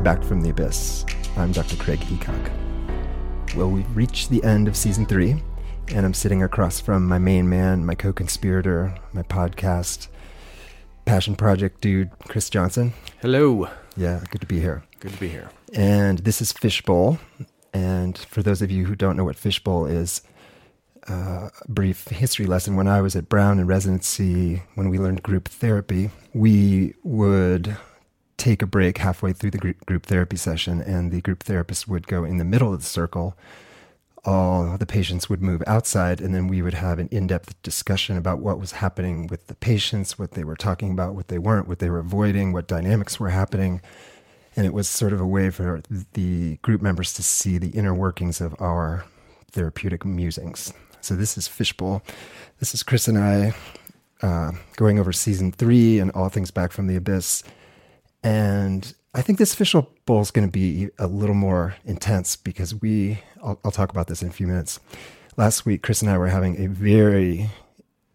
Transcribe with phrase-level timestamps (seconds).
[0.00, 1.04] To Back from the Abyss.
[1.36, 1.76] I'm Dr.
[1.76, 2.50] Craig Heacock.
[3.54, 5.42] Well, we've reached the end of season three,
[5.88, 10.08] and I'm sitting across from my main man, my co conspirator, my podcast,
[11.04, 12.94] passion project dude, Chris Johnson.
[13.20, 13.68] Hello.
[13.94, 14.82] Yeah, good to be here.
[15.00, 15.50] Good to be here.
[15.74, 17.18] And this is Fishbowl.
[17.74, 20.22] And for those of you who don't know what Fishbowl is,
[21.08, 22.74] uh, a brief history lesson.
[22.74, 27.76] When I was at Brown in residency, when we learned group therapy, we would
[28.40, 32.24] take a break halfway through the group therapy session, and the group therapist would go
[32.24, 33.36] in the middle of the circle.
[34.24, 38.16] All the patients would move outside, and then we would have an in depth discussion
[38.16, 41.68] about what was happening with the patients, what they were talking about, what they weren't,
[41.68, 43.82] what they were avoiding, what dynamics were happening.
[44.56, 45.82] And it was sort of a way for
[46.14, 49.04] the group members to see the inner workings of our
[49.52, 50.72] therapeutic musings.
[51.02, 52.02] So this is Fishbowl.
[52.58, 53.54] This is Chris and I
[54.22, 57.42] uh, going over season three and all things back from the abyss.
[58.22, 62.74] And I think this official bowl is going to be a little more intense because
[62.74, 64.78] we, I'll, I'll, talk about this in a few minutes.
[65.36, 67.50] Last week, Chris and I were having a very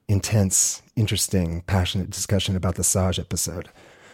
[0.07, 3.69] intense, interesting, passionate discussion about the Saj episode,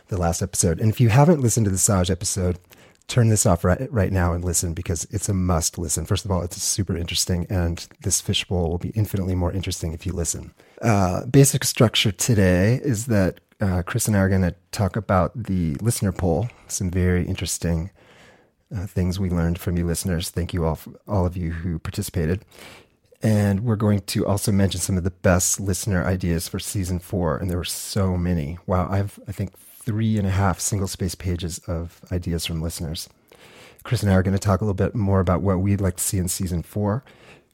[0.07, 0.79] the last episode.
[0.79, 2.57] And if you haven't listened to the Saj episode,
[3.07, 6.05] turn this off right, right now and listen because it's a must listen.
[6.05, 10.05] First of all, it's super interesting, and this fishbowl will be infinitely more interesting if
[10.05, 10.53] you listen.
[10.81, 15.31] Uh, basic structure today is that uh, Chris and I are going to talk about
[15.35, 16.49] the listener poll.
[16.67, 17.91] Some very interesting
[18.75, 20.29] uh, things we learned from you listeners.
[20.29, 22.43] Thank you all, all of you who participated.
[23.21, 27.37] And we're going to also mention some of the best listener ideas for season four.
[27.37, 28.57] And there were so many.
[28.65, 33.09] Wow, I've, I think, three and a half single space pages of ideas from listeners.
[33.83, 35.97] Chris and I are going to talk a little bit more about what we'd like
[35.97, 37.03] to see in season four.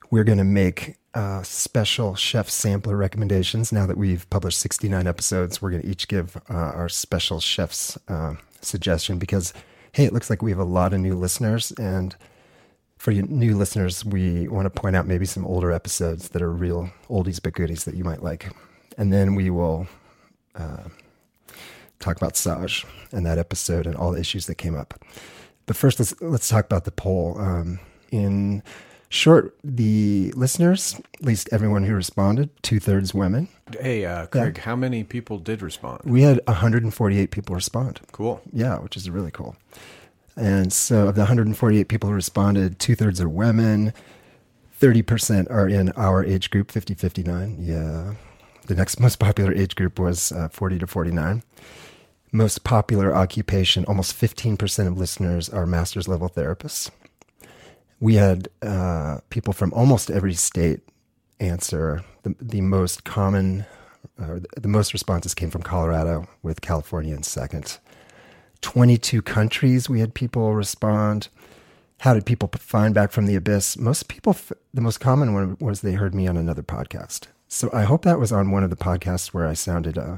[0.10, 3.72] We're going to make uh, special chef sampler recommendations.
[3.72, 7.98] Now that we've published 69 episodes, we're going to each give uh, our special chef's
[8.08, 9.52] uh, suggestion because,
[9.94, 11.72] hey, it looks like we have a lot of new listeners.
[11.72, 12.16] And
[13.00, 16.92] for new listeners, we want to point out maybe some older episodes that are real
[17.10, 18.52] oldies but goodies that you might like.
[18.95, 19.88] And then we will
[20.54, 20.84] uh,
[21.99, 24.94] talk about Saj and that episode and all the issues that came up.
[25.66, 27.39] But first, let's let's talk about the poll.
[27.39, 27.80] Um,
[28.11, 28.64] in
[29.10, 33.48] short, the listeners, at least everyone who responded, two thirds women.
[33.80, 34.64] Hey, uh, Craig, yeah.
[34.64, 36.02] how many people did respond?
[36.06, 38.02] We had 148 people respond.
[38.12, 38.42] Cool.
[38.52, 39.56] Yeah, which is really cool.
[40.36, 43.94] And so, of the 148 people who responded, two thirds are women.
[44.80, 47.58] 30% are in our age group, 50 59.
[47.60, 48.14] Yeah.
[48.67, 51.44] The next most popular age group was uh, 40 to 49
[52.32, 56.92] most popular occupation, almost 15% of listeners are master's level therapists.
[58.00, 60.82] We had uh, people from almost every state
[61.40, 62.04] answer.
[62.24, 63.66] The, the most common,
[64.20, 67.80] uh, the most responses came from Colorado, with California in second.
[68.62, 71.30] 22 countries, we had people respond.
[72.00, 73.78] How did people find back from the abyss?
[73.78, 74.36] Most people,
[74.74, 77.28] the most common one was they heard me on another podcast.
[77.48, 80.18] So I hope that was on one of the podcasts where I sounded uh,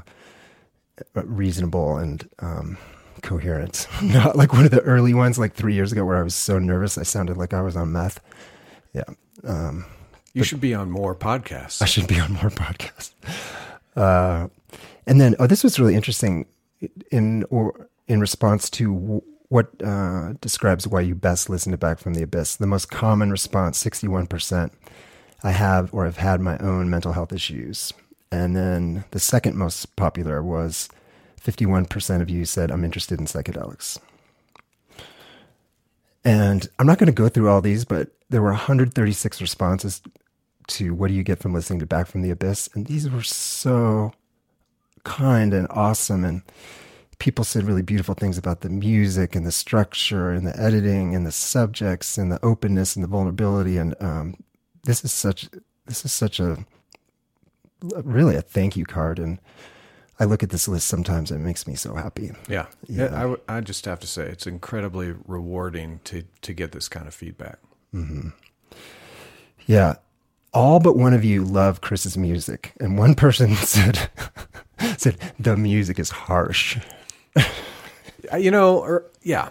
[1.14, 2.76] reasonable and um,
[3.22, 3.86] coherent.
[4.02, 6.58] Not like one of the early ones, like three years ago, where I was so
[6.58, 8.20] nervous I sounded like I was on meth.
[8.92, 9.04] Yeah.
[9.44, 9.84] Um,
[10.32, 11.82] you should be on more podcasts.
[11.82, 13.12] I should be on more podcasts.
[13.96, 14.48] Uh,
[15.06, 16.46] and then, oh, this was really interesting
[17.10, 21.98] in or in response to w- what uh, describes why you best listen to Back
[21.98, 22.56] from the Abyss.
[22.56, 24.72] The most common response, sixty-one percent,
[25.42, 27.92] I have or have had my own mental health issues.
[28.30, 30.88] And then the second most popular was
[31.42, 33.98] 51% of you said, I'm interested in psychedelics.
[36.24, 40.02] And I'm not going to go through all these, but there were 136 responses
[40.68, 42.68] to what do you get from listening to Back from the Abyss?
[42.74, 44.12] And these were so
[45.04, 46.24] kind and awesome.
[46.24, 46.42] And
[47.18, 51.26] people said really beautiful things about the music and the structure and the editing and
[51.26, 53.78] the subjects and the openness and the vulnerability.
[53.78, 54.36] And um,
[54.84, 55.48] this is such
[55.86, 56.64] this is such a
[57.82, 59.18] really a thank you card.
[59.18, 59.38] And
[60.20, 62.32] I look at this list sometimes and it makes me so happy.
[62.46, 62.66] Yeah.
[62.86, 63.36] yeah.
[63.48, 67.14] I, I just have to say, it's incredibly rewarding to, to get this kind of
[67.14, 67.58] feedback.
[67.94, 68.28] Mm-hmm.
[69.66, 69.94] Yeah.
[70.52, 72.74] All but one of you love Chris's music.
[72.78, 74.10] And one person said,
[74.98, 76.78] said, the music is harsh.
[78.38, 79.48] you know, or, yeah,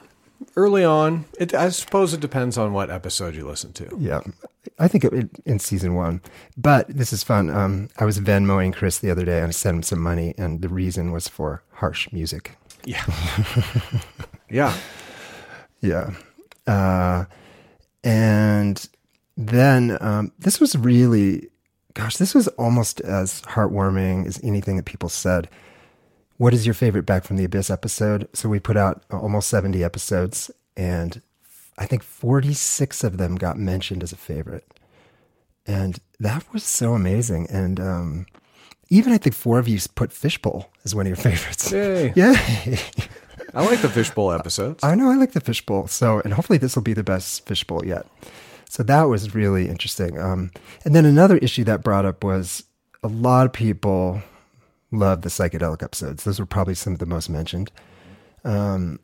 [0.56, 3.98] early on, it, I suppose it depends on what episode you listen to.
[4.00, 4.22] Yeah,
[4.78, 6.22] I think it, in season one.
[6.58, 7.50] But this is fun.
[7.50, 10.62] Um, I was Venmoing Chris the other day, and I sent him some money, and
[10.62, 12.58] the reason was for harsh music.
[12.86, 13.06] Yeah,
[14.50, 14.78] yeah,
[15.82, 16.12] yeah.
[16.68, 17.26] Uh,
[18.04, 18.90] and
[19.36, 21.50] then um, this was really,
[21.94, 25.50] gosh, this was almost as heartwarming as anything that people said
[26.40, 28.30] what is your favorite Back from the Abyss episode?
[28.34, 31.22] So we put out almost 70 episodes, and
[31.80, 34.66] I think 46 of them got mentioned as a favorite.
[35.66, 37.48] And that was so amazing.
[37.50, 38.26] And um,
[38.90, 41.72] even I think four of you put Fishbowl as one of your favorites.
[41.72, 42.14] Yay.
[42.16, 42.80] Yay.
[43.54, 44.84] I like the fishbowl episodes.
[44.84, 45.88] I know I like the fishbowl.
[45.88, 48.06] So, and hopefully this will be the best fishbowl yet.
[48.70, 50.20] So that was really interesting.
[50.20, 50.52] Um,
[50.86, 52.66] and then another issue that brought up was
[53.02, 54.22] a lot of people
[54.92, 56.24] love the psychedelic episodes.
[56.24, 57.72] Those were probably some of the most mentioned.
[58.44, 59.00] Um,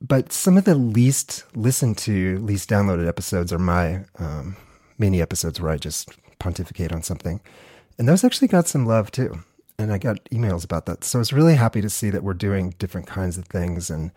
[0.00, 4.56] but some of the least listened to, least downloaded episodes are my um,
[4.98, 7.40] mini episodes where I just pontificate on something.
[7.98, 9.42] And those actually got some love too
[9.80, 11.04] and I got emails about that.
[11.04, 14.10] So I was really happy to see that we're doing different kinds of things, and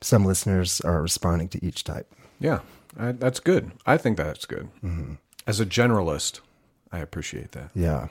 [0.00, 2.10] some listeners are responding to each type.
[2.38, 2.60] Yeah,
[2.96, 3.72] I, that's good.
[3.84, 4.68] I think that's good.
[4.84, 5.14] Mm-hmm.
[5.46, 6.40] As a generalist,
[6.92, 7.70] I appreciate that.
[7.74, 8.08] Yeah,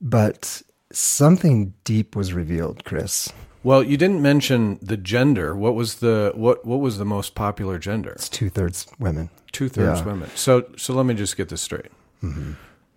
[0.00, 3.30] but something deep was revealed, Chris.
[3.64, 5.56] Well, you didn't mention the gender.
[5.56, 6.64] What was the what?
[6.64, 8.12] What was the most popular gender?
[8.12, 9.30] It's two thirds women.
[9.52, 10.06] Two thirds yeah.
[10.06, 10.30] women.
[10.34, 11.90] So, so let me just get this straight.
[12.22, 12.52] Mm-hmm.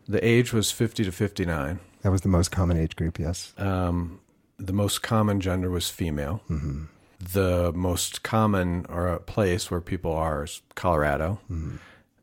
[0.08, 1.80] The age was fifty to fifty nine.
[2.02, 3.54] That was the most common age group, yes.
[3.58, 4.20] Um,
[4.58, 6.42] the most common gender was female.
[6.50, 6.86] Mm-hmm.
[7.20, 11.40] The most common or place where people are is Colorado.
[11.50, 11.78] Mm-hmm.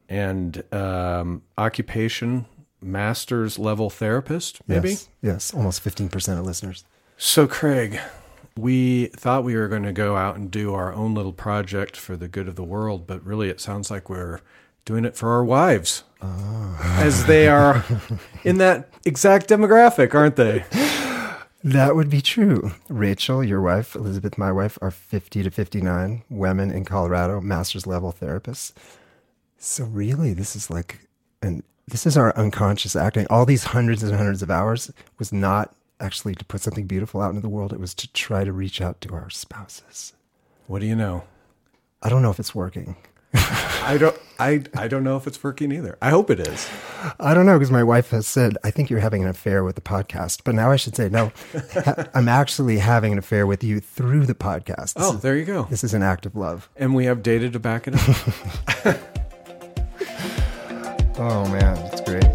[0.08, 2.46] And um, occupation,
[2.80, 4.90] master's level therapist, maybe?
[4.90, 6.84] Yes, yes, almost 15% of listeners.
[7.16, 7.98] So, Craig,
[8.56, 12.16] we thought we were going to go out and do our own little project for
[12.16, 14.40] the good of the world, but really it sounds like we're
[14.84, 16.04] doing it for our wives.
[16.22, 16.78] Oh.
[16.80, 17.84] As they are
[18.44, 20.64] in that exact demographic, aren't they?
[21.64, 22.72] That would be true.
[22.90, 28.12] Rachel, your wife, Elizabeth, my wife, are 50 to 59 women in Colorado, master's level
[28.12, 28.72] therapists.
[29.56, 31.08] So, really, this is like,
[31.40, 33.26] and this is our unconscious acting.
[33.30, 37.30] All these hundreds and hundreds of hours was not actually to put something beautiful out
[37.30, 40.12] into the world, it was to try to reach out to our spouses.
[40.66, 41.24] What do you know?
[42.02, 42.96] I don't know if it's working.
[43.34, 44.16] I don't.
[44.38, 45.98] I I don't know if it's working either.
[46.00, 46.68] I hope it is.
[47.18, 49.74] I don't know because my wife has said I think you're having an affair with
[49.74, 51.32] the podcast, but now I should say no.
[51.72, 54.94] ha- I'm actually having an affair with you through the podcast.
[54.94, 55.64] This oh, is, there you go.
[55.64, 58.00] This is an act of love, and we have data to back it up.
[61.18, 62.33] oh man, that's great.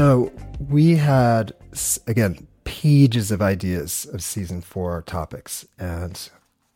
[0.00, 0.32] So
[0.70, 1.52] we had,
[2.06, 5.66] again, pages of ideas of season four topics.
[5.78, 6.18] And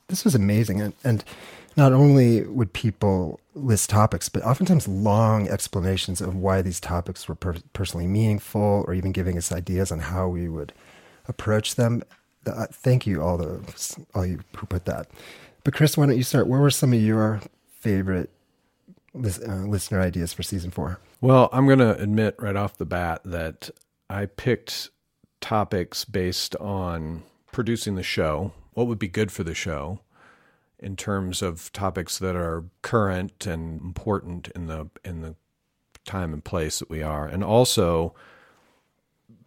[0.08, 0.82] this was amazing.
[0.82, 1.24] And, and
[1.74, 7.34] not only would people list topics, but oftentimes long explanations of why these topics were
[7.34, 10.74] per- personally meaningful or even giving us ideas on how we would
[11.26, 12.02] approach them.
[12.46, 13.58] Uh, thank you, all the
[14.14, 15.08] all you who put that.
[15.64, 16.46] But Chris, why don't you start?
[16.46, 17.40] What were some of your
[17.78, 18.28] favorite
[19.14, 20.98] uh, listener ideas for season four?
[21.24, 23.70] Well, I'm going to admit right off the bat that
[24.10, 24.90] I picked
[25.40, 30.00] topics based on producing the show, what would be good for the show
[30.78, 35.34] in terms of topics that are current and important in the in the
[36.04, 38.14] time and place that we are, and also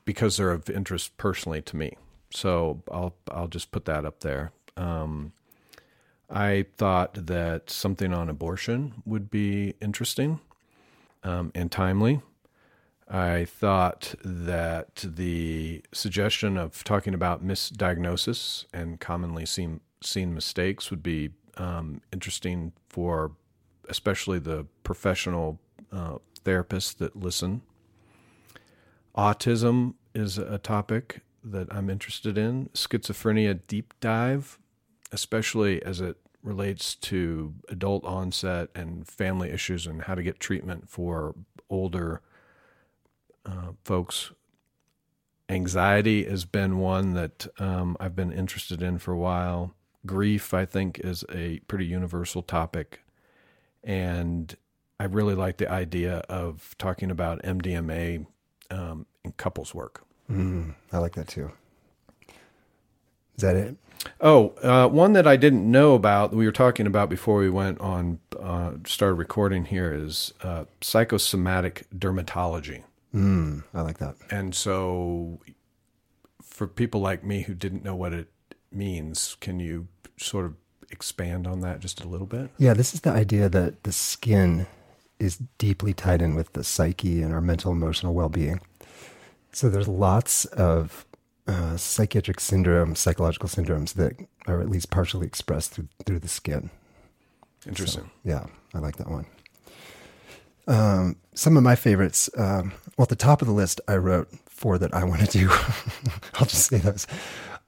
[0.03, 1.95] because they're of interest personally to me.
[2.31, 4.51] So I'll I'll just put that up there.
[4.77, 5.31] Um,
[6.27, 10.39] I thought that something on abortion would be interesting
[11.27, 12.21] um, and timely.
[13.09, 21.03] I thought that the suggestion of talking about misdiagnosis and commonly seen, seen mistakes would
[21.03, 23.31] be um, interesting for
[23.89, 25.59] especially the professional
[25.91, 27.61] uh, therapists that listen.
[29.15, 32.69] Autism is a topic that I'm interested in.
[32.73, 34.59] Schizophrenia deep dive
[35.11, 40.89] especially as it relates to adult onset and family issues and how to get treatment
[40.89, 41.35] for
[41.69, 42.21] older
[43.45, 44.31] uh, folks.
[45.49, 49.73] Anxiety has been one that um, I've been interested in for a while.
[50.05, 53.01] Grief, I think, is a pretty universal topic.
[53.83, 54.55] And
[54.99, 58.25] I really like the idea of talking about MDMA
[58.69, 60.03] um, in couples work.
[60.29, 61.51] Mm, I like that too.
[63.37, 63.77] Is that it?
[64.19, 67.79] Oh, uh, one that I didn't know about we were talking about before we went
[67.79, 72.83] on uh, started recording here is uh, psychosomatic dermatology.
[73.13, 74.15] Mm, I like that.
[74.31, 75.39] And so,
[76.41, 78.27] for people like me who didn't know what it
[78.71, 80.55] means, can you sort of
[80.89, 82.49] expand on that just a little bit?
[82.57, 84.67] Yeah, this is the idea that the skin
[85.19, 88.61] is deeply tied in with the psyche and our mental emotional well-being.
[89.51, 91.06] So there's lots of
[91.47, 94.13] uh, psychiatric syndromes, psychological syndromes that
[94.47, 96.69] are at least partially expressed through through the skin.
[97.65, 98.03] Interesting.
[98.03, 99.25] So, yeah, I like that one.
[100.67, 102.29] Um, some of my favorites.
[102.37, 105.27] Um, well, at the top of the list, I wrote four that I want to
[105.27, 105.49] do.
[106.35, 107.07] I'll just say those.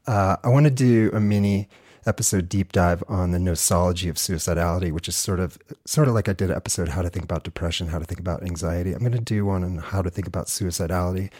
[0.07, 1.69] Uh, I want to do a mini
[2.05, 6.27] episode deep dive on the nosology of suicidality, which is sort of sort of like
[6.27, 8.93] I did an episode how to think about depression, how to think about anxiety.
[8.93, 11.31] I'm going to do one on how to think about suicidality,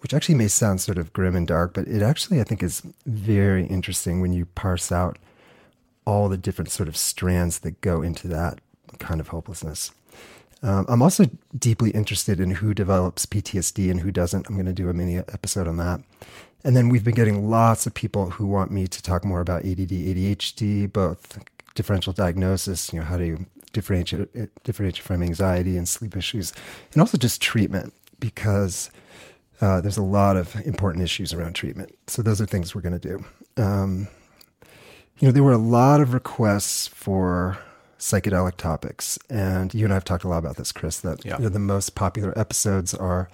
[0.00, 2.82] which actually may sound sort of grim and dark, but it actually I think is
[3.06, 5.18] very interesting when you parse out
[6.04, 8.60] all the different sort of strands that go into that
[8.98, 9.92] kind of hopelessness.
[10.62, 11.26] Um, I'm also
[11.56, 14.48] deeply interested in who develops PTSD and who doesn't.
[14.48, 16.00] I'm going to do a mini episode on that.
[16.64, 19.64] And then we've been getting lots of people who want me to talk more about
[19.64, 21.38] ADD, ADHD, both
[21.74, 26.52] differential diagnosis, you know, how to differentiate, differentiate from anxiety and sleep issues,
[26.92, 28.90] and also just treatment because
[29.60, 31.94] uh, there's a lot of important issues around treatment.
[32.06, 33.24] So those are things we're going to do.
[33.62, 34.08] Um,
[35.18, 37.58] you know, there were a lot of requests for
[37.98, 41.00] psychedelic topics, and you and I have talked a lot about this, Chris.
[41.00, 41.36] That yeah.
[41.36, 43.28] you know, the most popular episodes are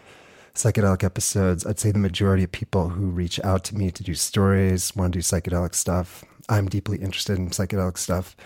[0.54, 1.64] psychedelic episodes.
[1.64, 5.12] I'd say the majority of people who reach out to me to do stories want
[5.12, 6.24] to do psychedelic stuff.
[6.48, 8.36] I'm deeply interested in psychedelic stuff.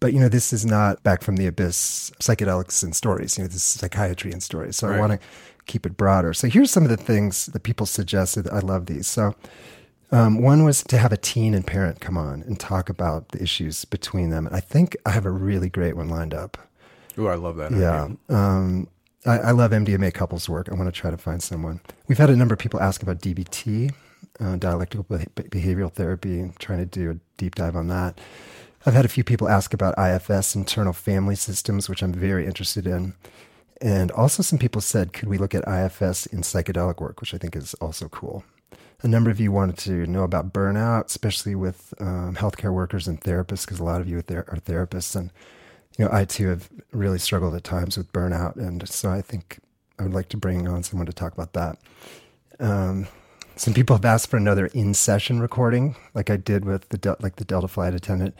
[0.00, 3.36] But you know, this is not back from the abyss psychedelics and stories.
[3.36, 4.76] You know, this is psychiatry and stories.
[4.76, 4.96] So right.
[4.96, 5.18] I want to
[5.66, 6.32] keep it broader.
[6.32, 8.48] So here's some of the things that people suggested.
[8.48, 9.06] I love these.
[9.06, 9.34] So
[10.10, 13.42] um, one was to have a teen and parent come on and talk about the
[13.42, 14.46] issues between them.
[14.46, 16.56] And I think I have a really great one lined up.
[17.16, 17.72] Oh, I love that.
[17.72, 18.08] Yeah.
[18.28, 18.88] Um,
[19.26, 20.68] I, I, love MDMA couples work.
[20.70, 21.80] I want to try to find someone.
[22.06, 23.92] We've had a number of people ask about DBT,
[24.40, 28.20] uh, dialectical behavioral therapy, and trying to do a deep dive on that.
[28.88, 32.86] I've had a few people ask about IFS, internal family systems, which I'm very interested
[32.86, 33.12] in.
[33.82, 37.36] And also, some people said, could we look at IFS in psychedelic work, which I
[37.36, 38.44] think is also cool.
[39.02, 43.20] A number of you wanted to know about burnout, especially with um, healthcare workers and
[43.20, 45.14] therapists, because a lot of you are, ther- are therapists.
[45.14, 45.32] And
[45.98, 49.58] you know, I too have really struggled at times with burnout, and so I think
[49.98, 51.78] I would like to bring on someone to talk about that.
[52.58, 53.06] Um,
[53.54, 57.44] some people have asked for another in-session recording, like I did with the like the
[57.44, 58.34] Delta flight attendant.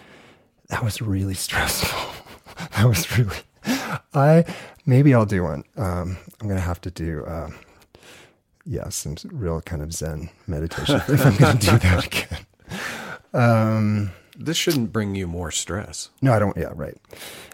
[0.68, 1.98] That was really stressful.
[2.76, 3.36] that was really.
[4.14, 4.44] I
[4.86, 5.64] maybe I'll do one.
[5.76, 7.24] Um, I'm gonna have to do.
[7.24, 7.50] Uh,
[8.68, 12.46] yeah, some real kind of Zen meditation if I'm going to do that again.
[13.32, 16.10] Um, this shouldn't bring you more stress.
[16.20, 16.54] No, I don't.
[16.56, 16.96] Yeah, right.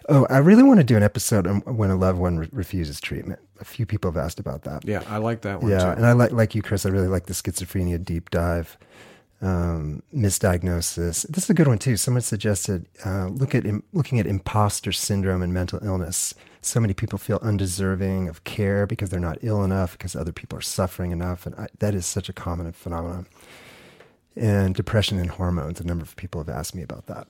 [0.09, 2.99] Oh, I really want to do an episode on when a loved one re- refuses
[2.99, 3.39] treatment.
[3.61, 4.85] A few people have asked about that.
[4.85, 5.71] Yeah, I like that one.
[5.71, 5.89] Yeah, too.
[5.91, 6.85] and I like like you, Chris.
[6.85, 8.77] I really like the schizophrenia deep dive,
[9.41, 11.27] um, misdiagnosis.
[11.27, 11.97] This is a good one too.
[11.97, 16.33] Someone suggested uh, look at Im- looking at imposter syndrome and mental illness.
[16.61, 20.57] So many people feel undeserving of care because they're not ill enough because other people
[20.57, 23.27] are suffering enough, and I, that is such a common phenomenon
[24.35, 25.79] and depression and hormones.
[25.79, 27.27] A number of people have asked me about that.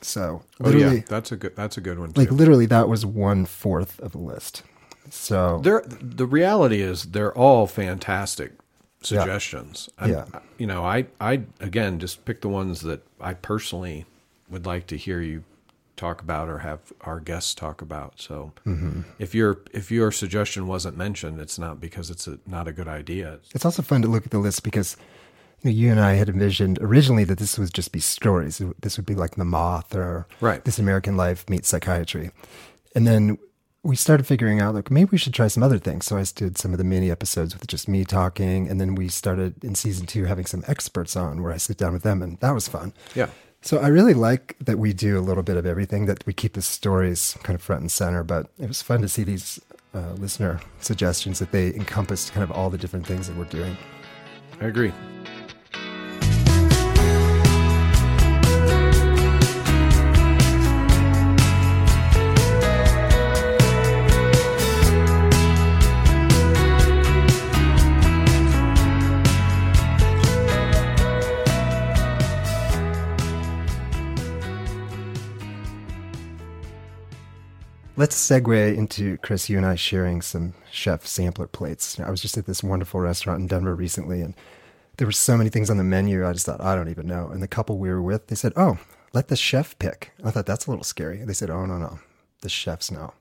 [0.00, 2.12] So oh yeah, that's a good that's a good one.
[2.12, 2.22] Too.
[2.22, 4.62] Like literally, that was one fourth of the list.
[5.10, 8.52] So there, the reality is they're all fantastic
[9.02, 9.88] suggestions.
[10.00, 10.26] Yeah.
[10.32, 10.40] yeah.
[10.58, 14.06] You know, I I again just pick the ones that I personally
[14.48, 15.44] would like to hear you
[15.96, 18.20] talk about or have our guests talk about.
[18.20, 19.02] So mm-hmm.
[19.18, 22.88] if your if your suggestion wasn't mentioned, it's not because it's a, not a good
[22.88, 23.38] idea.
[23.54, 24.96] It's also fun to look at the list because
[25.62, 28.60] you and I had envisioned originally that this would just be stories.
[28.80, 30.64] This would be like The Moth or right.
[30.64, 32.30] This American Life meets Psychiatry.
[32.94, 33.38] And then
[33.84, 36.06] we started figuring out like maybe we should try some other things.
[36.06, 39.08] So I did some of the mini episodes with just me talking, and then we
[39.08, 42.38] started in season two having some experts on where I sit down with them, and
[42.40, 42.92] that was fun.
[43.14, 43.30] Yeah.
[43.60, 46.06] So I really like that we do a little bit of everything.
[46.06, 48.22] That we keep the stories kind of front and center.
[48.22, 49.60] But it was fun to see these
[49.94, 53.76] uh, listener suggestions that they encompassed kind of all the different things that we're doing.
[54.60, 54.92] I agree.
[78.02, 82.00] Let's segue into Chris, you and I sharing some chef sampler plates.
[82.00, 84.34] I was just at this wonderful restaurant in Denver recently, and
[84.96, 86.26] there were so many things on the menu.
[86.26, 87.28] I just thought, I don't even know.
[87.28, 88.78] And the couple we were with, they said, Oh,
[89.12, 90.10] let the chef pick.
[90.24, 91.18] I thought that's a little scary.
[91.18, 92.00] They said, Oh, no, no,
[92.40, 93.14] the chefs know.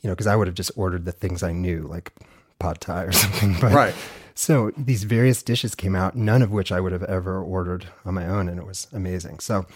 [0.00, 2.12] You know, because I would have just ordered the things I knew, like
[2.60, 3.56] pad thai or something.
[3.60, 3.94] But, right.
[4.32, 8.14] So these various dishes came out, none of which I would have ever ordered on
[8.14, 9.40] my own, and it was amazing.
[9.40, 9.66] So,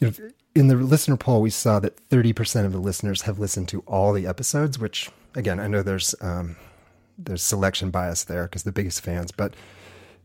[0.00, 3.68] you know, in the listener poll, we saw that 30% of the listeners have listened
[3.68, 6.56] to all the episodes, which, again, I know there's um,
[7.18, 9.54] there's selection bias there because the biggest fans, but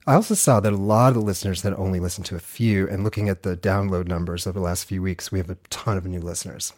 [0.05, 2.88] I also saw that a lot of the listeners had only listened to a few.
[2.88, 5.98] And looking at the download numbers over the last few weeks, we have a ton
[5.98, 6.74] of new listeners.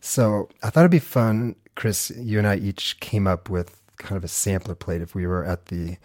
[0.00, 2.10] So I thought it'd be fun, Chris.
[2.16, 5.44] You and I each came up with kind of a sampler plate if we were
[5.44, 5.98] at the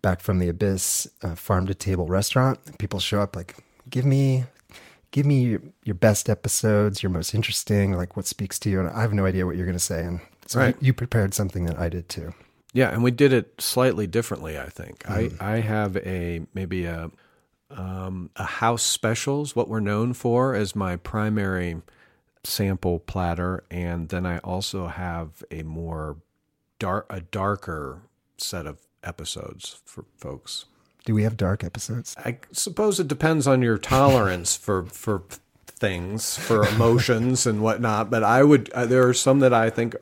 [0.00, 2.78] back from the abyss uh, farm to table restaurant.
[2.78, 3.56] People show up like,
[3.88, 4.44] give me
[5.12, 8.80] give me your, your, best episodes, your most interesting, like what speaks to you.
[8.80, 10.02] And I have no idea what you're going to say.
[10.02, 10.74] And so right.
[10.80, 12.34] you, you, prepared something that I did too.
[12.72, 14.58] Yeah, and we did it slightly differently.
[14.58, 15.40] I think mm.
[15.40, 17.10] I I have a maybe a
[17.70, 21.82] um, a house specials, what we're known for, as my primary
[22.44, 26.16] sample platter, and then I also have a more
[26.78, 28.02] dark a darker
[28.38, 30.64] set of episodes for folks.
[31.04, 32.14] Do we have dark episodes?
[32.18, 35.24] I suppose it depends on your tolerance for for
[35.66, 38.08] things, for emotions and whatnot.
[38.10, 39.96] But I would uh, there are some that I think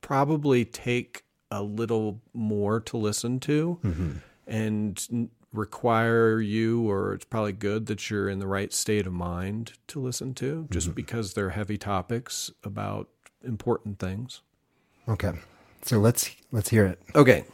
[0.00, 4.12] probably take a little more to listen to, mm-hmm.
[4.46, 9.74] and require you, or it's probably good that you're in the right state of mind
[9.88, 10.94] to listen to, just mm-hmm.
[10.94, 13.08] because they're heavy topics about
[13.44, 14.40] important things.
[15.06, 15.32] Okay,
[15.82, 16.98] so let's let's hear it.
[17.14, 17.44] Okay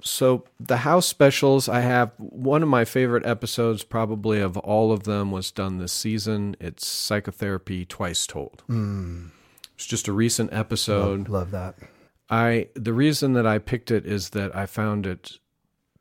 [0.00, 5.04] so the house specials i have one of my favorite episodes probably of all of
[5.04, 6.56] them was done this season.
[6.60, 8.62] It's psychotherapy twice told.
[8.68, 9.30] Mm.
[9.74, 11.28] it's just a recent episode.
[11.28, 11.74] Love, love, that.
[12.30, 15.38] I the reason that i picked it is that i found it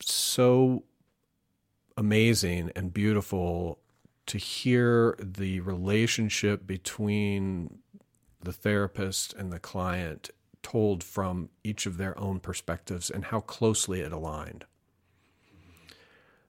[0.01, 0.83] so
[1.95, 3.79] amazing and beautiful
[4.27, 7.79] to hear the relationship between
[8.43, 10.29] the therapist and the client
[10.71, 14.65] told from each of their own perspectives and how closely it aligned.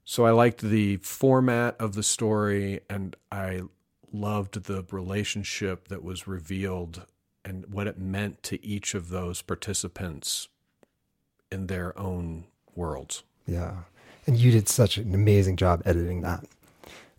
[0.05, 3.63] So I liked the format of the story and I
[4.13, 7.07] loved the relationship that was revealed
[7.45, 10.49] and what it meant to each of those participants
[11.53, 13.23] in their own worlds.
[13.47, 13.83] Yeah.
[14.27, 16.45] And you did such an amazing job editing that.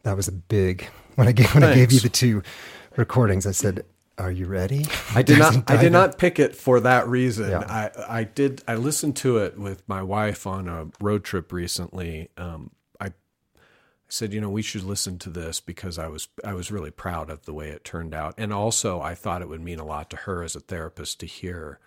[0.04, 1.78] That was a big when I gave when Thanks.
[1.78, 2.44] I gave you the two
[2.98, 3.86] recordings, I said,
[4.20, 4.86] are you ready?
[5.16, 5.70] I did not.
[5.70, 7.50] I did not pick it for that reason.
[7.50, 7.60] Yeah.
[7.60, 8.62] I I did.
[8.68, 12.30] I listened to it with my wife on a road trip recently.
[12.38, 13.14] Um, I
[14.10, 17.30] said, you know, we should listen to this because I was I was really proud
[17.30, 20.10] of the way it turned out, and also I thought it would mean a lot
[20.10, 21.80] to her as a therapist to hear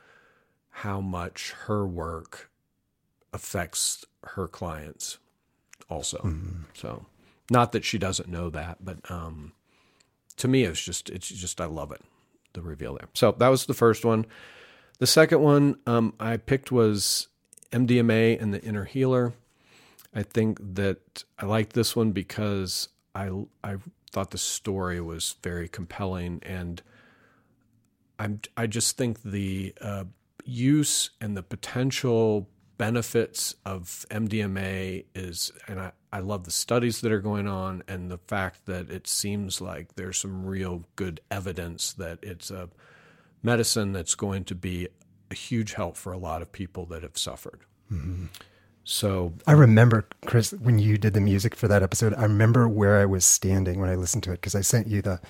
[0.77, 2.51] how much her work
[3.33, 5.18] affects her clients.
[5.90, 6.62] Also, mm-hmm.
[6.73, 7.05] so
[7.51, 9.53] not that she doesn't know that, but um,
[10.38, 12.01] to me, it's just it's just I love it
[12.55, 13.09] the reveal there.
[13.15, 14.27] So that was the first one.
[14.99, 17.29] The second one um, I picked was
[17.73, 19.33] MDMA and the Inner Healer.
[20.15, 23.31] I think that I liked this one because I
[23.65, 23.77] I
[24.11, 26.83] thought the story was very compelling, and
[28.19, 30.05] I'm I just think the uh,
[30.45, 37.11] use and the potential benefits of MDMA is, and I, I love the studies that
[37.11, 41.92] are going on and the fact that it seems like there's some real good evidence
[41.94, 42.68] that it's a
[43.42, 44.88] medicine that's going to be
[45.31, 47.61] a huge help for a lot of people that have suffered.
[47.90, 48.27] Mm-hmm.
[48.85, 52.98] So I remember, Chris, when you did the music for that episode, I remember where
[52.98, 55.20] I was standing when I listened to it because I sent you the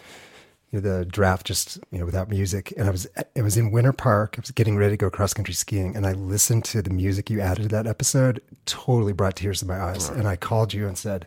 [0.72, 2.72] you know, the draft just you know without music.
[2.76, 4.34] And i was it was in winter park.
[4.38, 5.94] I was getting ready to go cross country skiing.
[5.94, 8.42] And i listened to the music you added to that episode.
[8.66, 10.08] Totally brought tears to my eyes.
[10.08, 11.26] And i called you and said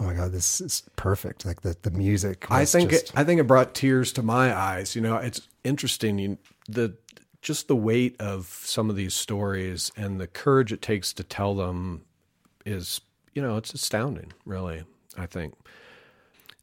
[0.00, 1.44] oh my god this is perfect.
[1.44, 3.10] Like the, the music i think just...
[3.10, 4.94] it, i think it brought tears to my eyes.
[4.94, 6.18] You know it's interesting.
[6.18, 6.94] You, the
[7.42, 11.54] just the weight of some of these stories and the courage it takes to tell
[11.54, 12.04] them
[12.66, 13.00] is
[13.32, 14.84] you know it's astounding really
[15.16, 15.54] i think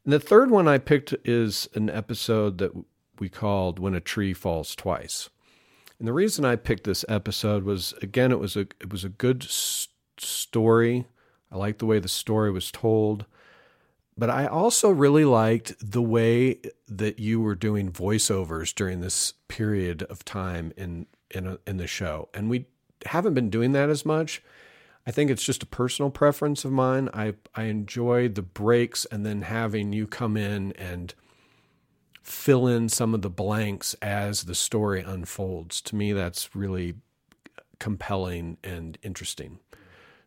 [0.06, 2.70] and the third one I picked is an episode that
[3.18, 5.30] we called When a Tree Falls Twice.
[5.98, 9.08] And the reason I picked this episode was again it was a it was a
[9.08, 11.06] good s- story.
[11.50, 13.26] I liked the way the story was told.
[14.16, 20.04] But I also really liked the way that you were doing voiceovers during this period
[20.04, 22.28] of time in in a, in the show.
[22.32, 22.66] And we
[23.06, 24.40] haven't been doing that as much.
[25.06, 27.08] I think it's just a personal preference of mine.
[27.14, 31.14] I I enjoy the breaks and then having you come in and
[32.22, 35.80] fill in some of the blanks as the story unfolds.
[35.82, 36.94] To me, that's really
[37.78, 39.60] compelling and interesting.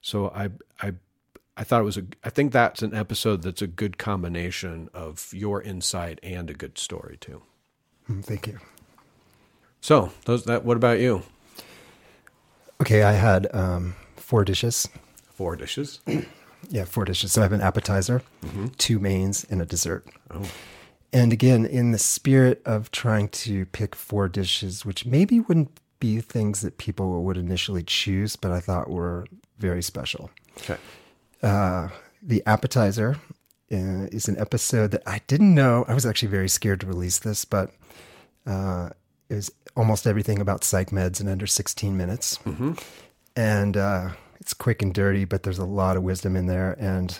[0.01, 0.49] So I
[0.81, 0.93] I
[1.57, 5.29] I thought it was a I think that's an episode that's a good combination of
[5.33, 7.41] your insight and a good story too.
[8.09, 8.59] Mm, thank you.
[9.81, 11.23] So, those that what about you?
[12.81, 13.95] Okay, I had um
[14.29, 14.87] four dishes.
[15.33, 16.01] Four dishes.
[16.69, 17.31] yeah, four dishes.
[17.31, 18.67] So I have an appetizer, mm-hmm.
[18.77, 20.05] two mains, and a dessert.
[20.29, 20.47] Oh.
[21.11, 26.21] And again, in the spirit of trying to pick four dishes, which maybe wouldn't be
[26.21, 29.25] things that people would initially choose, but I thought were
[29.57, 30.29] very special.
[30.57, 30.77] Okay.
[31.41, 31.89] Uh,
[32.21, 33.17] the appetizer
[33.71, 35.85] uh, is an episode that I didn't know.
[35.87, 37.71] I was actually very scared to release this, but
[38.45, 38.89] uh,
[39.27, 42.37] it was almost everything about psych meds in under 16 minutes.
[42.45, 42.73] Mm-hmm.
[43.39, 44.09] And uh,
[44.41, 46.75] it's quick and dirty, but there's a lot of wisdom in there.
[46.77, 47.17] And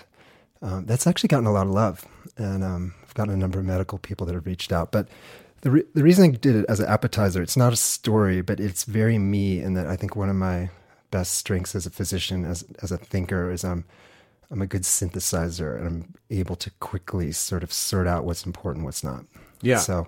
[0.62, 2.06] um, that's actually gotten a lot of love.
[2.36, 4.92] And um, I've gotten a number of medical people that have reached out.
[4.92, 5.08] But
[5.62, 8.60] the, re- the reason I did it as an appetizer, it's not a story, but
[8.60, 9.62] it's very me.
[9.62, 10.70] And that I think one of my
[11.10, 13.86] best strengths as a physician, as, as a thinker, is I'm,
[14.52, 18.84] I'm a good synthesizer and I'm able to quickly sort of sort out what's important,
[18.84, 19.24] what's not.
[19.62, 19.78] Yeah.
[19.78, 20.08] So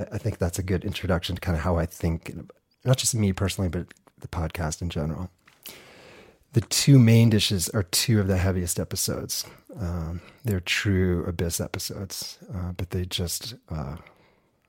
[0.00, 2.34] I, I think that's a good introduction to kind of how I think,
[2.84, 3.86] not just me personally, but
[4.18, 5.30] the podcast in general.
[6.56, 9.44] The two main dishes are two of the heaviest episodes.
[9.78, 13.96] Um, they're true abyss episodes, uh, but they just uh,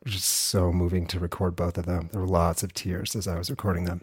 [0.03, 2.09] just so moving to record both of them.
[2.11, 4.01] There were lots of tears as I was recording them.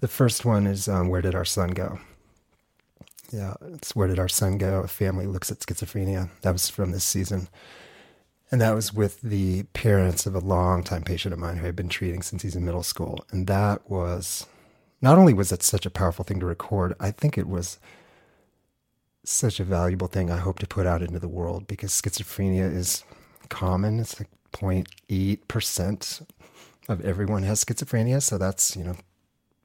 [0.00, 2.00] The first one is um, "Where Did Our Son Go."
[3.30, 6.30] Yeah, it's "Where Did Our Son Go?" A family looks at schizophrenia.
[6.40, 7.46] That was from this season.
[8.50, 11.88] And that was with the parents of a longtime patient of mine who I've been
[11.88, 13.24] treating since he's in middle school.
[13.30, 14.46] And that was
[15.00, 17.78] not only was it such a powerful thing to record, I think it was
[19.24, 23.04] such a valuable thing I hope to put out into the world because schizophrenia is
[23.48, 24.00] common.
[24.00, 26.26] It's like 0.8%
[26.88, 28.22] of everyone has schizophrenia.
[28.22, 28.96] So that's, you know,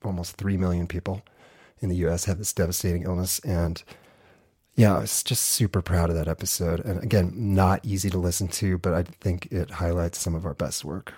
[0.04, 1.22] almost 3 million people
[1.80, 3.40] in the US have this devastating illness.
[3.40, 3.82] And
[4.76, 6.80] yeah, I was just super proud of that episode.
[6.82, 10.54] And again, not easy to listen to, but I think it highlights some of our
[10.54, 11.14] best work.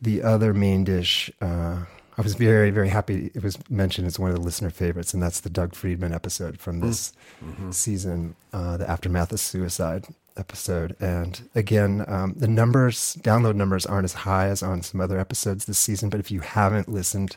[0.00, 1.84] The other main dish, uh,
[2.18, 5.22] I was very, very happy it was mentioned as one of the listener favorites, and
[5.22, 7.12] that's the Doug Friedman episode from this
[7.44, 7.70] Mm-hmm.
[7.70, 10.06] season, uh, the Aftermath of Suicide
[10.38, 10.96] episode.
[11.00, 15.66] And again, um, the numbers, download numbers aren't as high as on some other episodes
[15.66, 17.36] this season, but if you haven't listened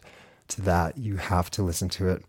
[0.50, 2.24] to that, you have to listen to it.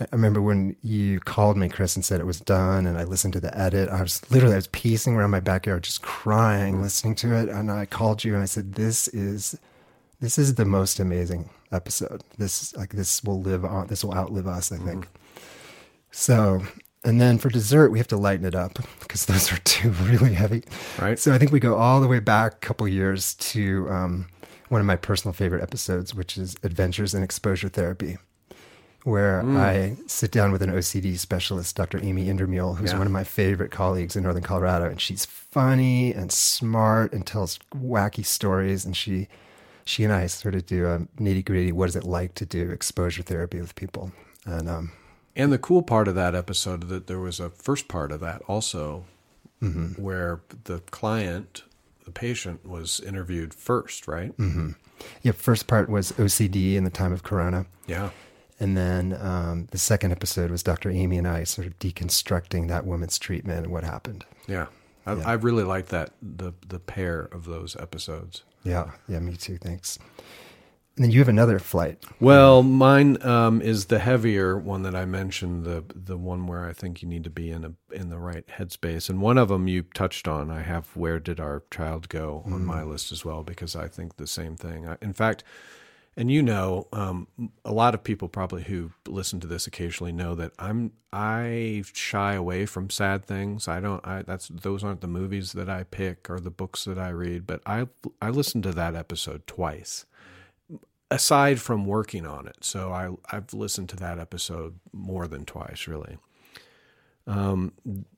[0.00, 3.04] I I remember when you called me, Chris, and said it was done, and I
[3.04, 3.88] listened to the edit.
[3.90, 7.48] I was literally, I was pacing around my backyard, just crying, listening to it.
[7.48, 9.58] And I called you and I said, "This is,
[10.20, 12.22] this is the most amazing episode.
[12.38, 13.86] This, like, this will live on.
[13.88, 15.08] This will outlive us, I think."
[16.10, 16.62] So,
[17.04, 20.34] and then for dessert, we have to lighten it up because those are two really
[20.34, 20.64] heavy.
[21.00, 21.18] Right.
[21.18, 24.26] So I think we go all the way back a couple years to um,
[24.68, 28.16] one of my personal favorite episodes, which is Adventures in Exposure Therapy,
[29.04, 32.02] where I sit down with an OCD specialist, Dr.
[32.02, 32.98] Amy Indermule, who's Yeah.
[32.98, 37.58] one of my favorite colleagues in Northern Colorado, and she's funny and smart and tells
[37.74, 38.84] wacky stories.
[38.84, 39.28] And she,
[39.88, 41.72] she and I sort of do a nitty gritty.
[41.72, 44.12] What is it like to do exposure therapy with people?
[44.44, 44.92] And um,
[45.34, 48.42] And the cool part of that episode that there was a first part of that
[48.46, 49.04] also
[49.60, 50.00] Mm-hmm.
[50.00, 51.64] where the client,
[52.04, 54.36] the patient was interviewed first, right?
[54.36, 54.76] Mm.
[55.22, 57.66] yeah, first part was OCD in the time of Corona.
[57.88, 58.10] Yeah.
[58.60, 60.90] And then um, the second episode was Dr.
[60.90, 64.24] Amy and I sort of deconstructing that woman's treatment and what happened.
[64.46, 64.66] Yeah.
[65.08, 68.44] I, I really like that the the pair of those episodes.
[68.64, 69.58] Yeah, yeah, me too.
[69.58, 69.98] Thanks.
[70.96, 72.04] And then you have another flight.
[72.18, 76.72] Well, mine um, is the heavier one that I mentioned, the the one where I
[76.72, 79.08] think you need to be in a in the right headspace.
[79.08, 80.50] And one of them you touched on.
[80.50, 84.16] I have "Where Did Our Child Go" on my list as well because I think
[84.16, 84.88] the same thing.
[84.88, 85.44] I, in fact,
[86.18, 87.28] and you know, um,
[87.64, 92.34] a lot of people probably who listen to this occasionally know that I'm I shy
[92.34, 93.68] away from sad things.
[93.68, 94.04] I don't.
[94.04, 97.46] I that's those aren't the movies that I pick or the books that I read.
[97.46, 97.86] But I
[98.20, 100.06] I listened to that episode twice
[101.08, 102.64] aside from working on it.
[102.64, 106.18] So I I've listened to that episode more than twice, really.
[107.28, 107.74] Um,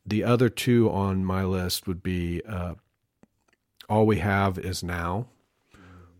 [0.06, 2.76] the other two on my list would be uh,
[3.90, 5.26] "All We Have Is Now,"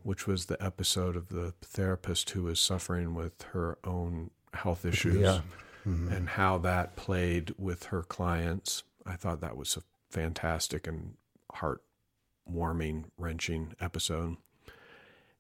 [0.02, 5.20] which was the episode of the therapist who was suffering with her own health issues
[5.20, 5.40] Yeah.
[5.84, 8.82] and how that played with her clients.
[9.06, 11.14] I thought that was a fantastic and
[11.54, 14.36] heartwarming, wrenching episode.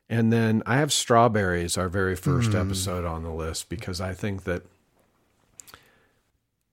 [0.08, 2.60] And then I have Strawberries, our very first mm.
[2.60, 4.64] episode on the list, because I think that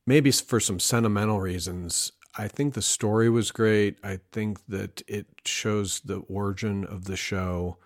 [0.07, 3.97] maybe for some sentimental reasons, I think the story was great.
[4.03, 7.77] I think that it shows the origin of the show.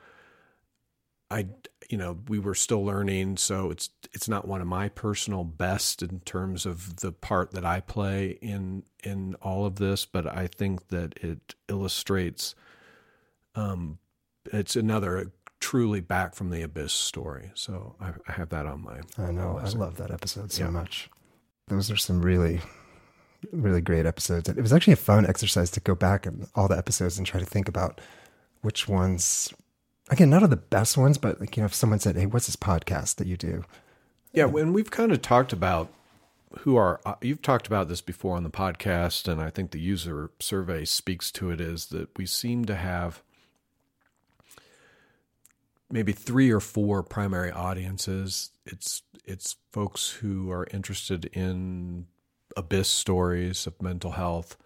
[1.30, 1.48] I,
[1.90, 6.02] you know, we were still learning, so it's it's not one of my personal best
[6.04, 10.48] in terms of the part that I play in in all of this, but I
[10.48, 12.54] think that it illustrates.
[13.56, 14.00] Um,
[14.52, 17.52] it's another truly back from the abyss story.
[17.54, 19.00] So I, I have that on my.
[19.18, 19.58] I know.
[19.64, 20.70] I love that episode so Yeah.
[20.72, 21.10] much.
[21.68, 22.60] Those are some really
[23.52, 24.50] really great episodes.
[24.50, 27.40] It was actually a fun exercise to go back and all the episodes and try
[27.40, 28.02] to think about
[28.62, 29.54] which ones.
[30.10, 32.48] Again, not of the best ones, but like you know, if someone said, "Hey, what's
[32.48, 33.64] this podcast that you do?"
[34.34, 35.92] Yeah, When we've kind of talked about
[36.60, 39.80] who are uh, you've talked about this before on the podcast, and I think the
[39.80, 41.62] user survey speaks to it.
[41.62, 43.24] Is that we seem to have
[45.92, 48.52] maybe three or four primary audiences.
[48.66, 52.08] It's it's folks who are interested in
[52.58, 54.58] abyss stories of mental health,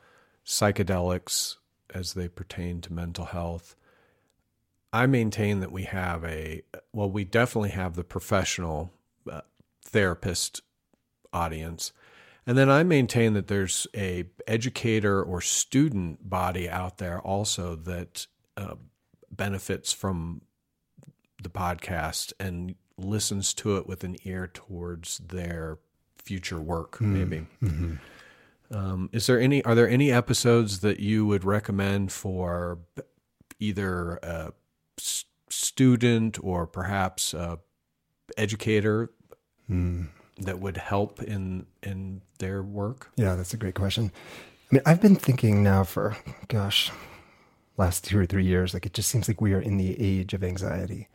[0.46, 1.58] psychedelics
[1.94, 3.76] as they pertain to mental health.
[4.92, 8.92] I maintain that we have a well, we definitely have the professional
[9.30, 9.42] uh,
[9.84, 10.62] therapist
[11.34, 11.92] audience.
[12.48, 18.28] And then I maintain that there's a educator or student body out there also that
[18.56, 18.76] uh,
[19.32, 20.42] benefits from
[21.42, 25.80] the podcast and listens to it with an ear towards their
[26.26, 27.46] future work, mm, maybe.
[27.64, 27.96] Mm-hmm.
[28.76, 29.64] Um, is there any?
[29.64, 32.80] Are there any episodes that you would recommend for
[33.60, 34.54] either a
[35.50, 37.60] student or perhaps a
[38.38, 39.12] educator
[39.70, 40.08] mm.
[40.40, 43.12] that would help in in their work?
[43.16, 44.12] Yeah, that's a great question.
[44.72, 46.92] I mean, I've been thinking now for gosh,
[47.78, 48.74] last two or three years.
[48.74, 51.08] Like it just seems like we are in the age of anxiety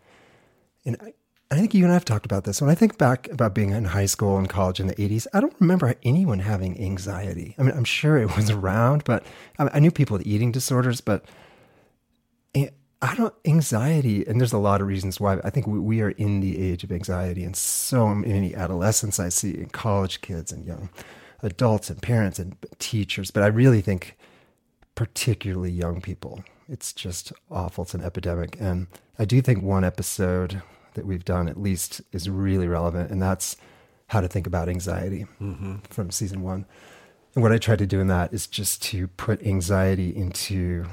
[0.84, 1.14] and I,
[1.52, 2.60] I think you and I have talked about this.
[2.60, 5.40] When I think back about being in high school and college in the 80s, I
[5.40, 7.56] don't remember anyone having anxiety.
[7.58, 9.24] I mean, I'm sure it was around, but
[9.58, 11.24] I, knew people with eating disorders, but
[12.54, 12.68] eh,
[13.02, 15.40] I don't, anxiety, and there's a lot of reasons why.
[15.42, 19.28] I think we, we are in the age of anxiety, and so many adolescents I
[19.28, 20.88] see, and college kids, and young
[21.42, 23.32] adults, and parents, and teachers.
[23.32, 24.16] But I really think,
[24.94, 27.82] particularly young people, it's just awful.
[27.82, 28.56] It's an epidemic.
[28.60, 28.86] And
[29.18, 30.62] I do think one episode
[30.94, 33.56] that we've done at least is really relevant, and that's
[34.08, 35.76] how to think about anxiety mm-hmm.
[35.88, 36.66] from season one.
[37.34, 40.86] And what I tried to do in that is just to put anxiety into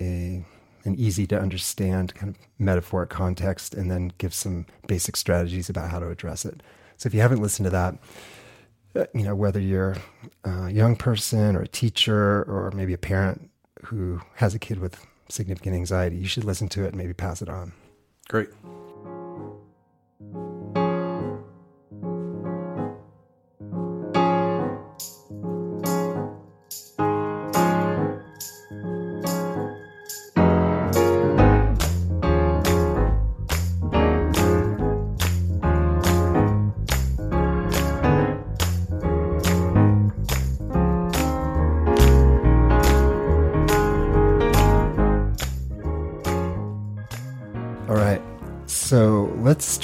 [0.00, 0.44] a
[0.84, 5.90] an easy to understand kind of metaphoric context and then give some basic strategies about
[5.90, 6.62] how to address it.
[6.98, 7.96] So if you haven't listened to that,
[8.94, 9.96] uh, you know, whether you're
[10.44, 13.50] a young person or a teacher or maybe a parent,
[13.86, 17.42] who has a kid with significant anxiety, you should listen to it and maybe pass
[17.42, 17.72] it on.
[18.28, 18.48] Great.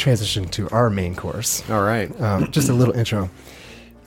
[0.01, 1.69] Transition to our main course.
[1.71, 2.19] All right.
[2.21, 3.31] Um, just a little intro.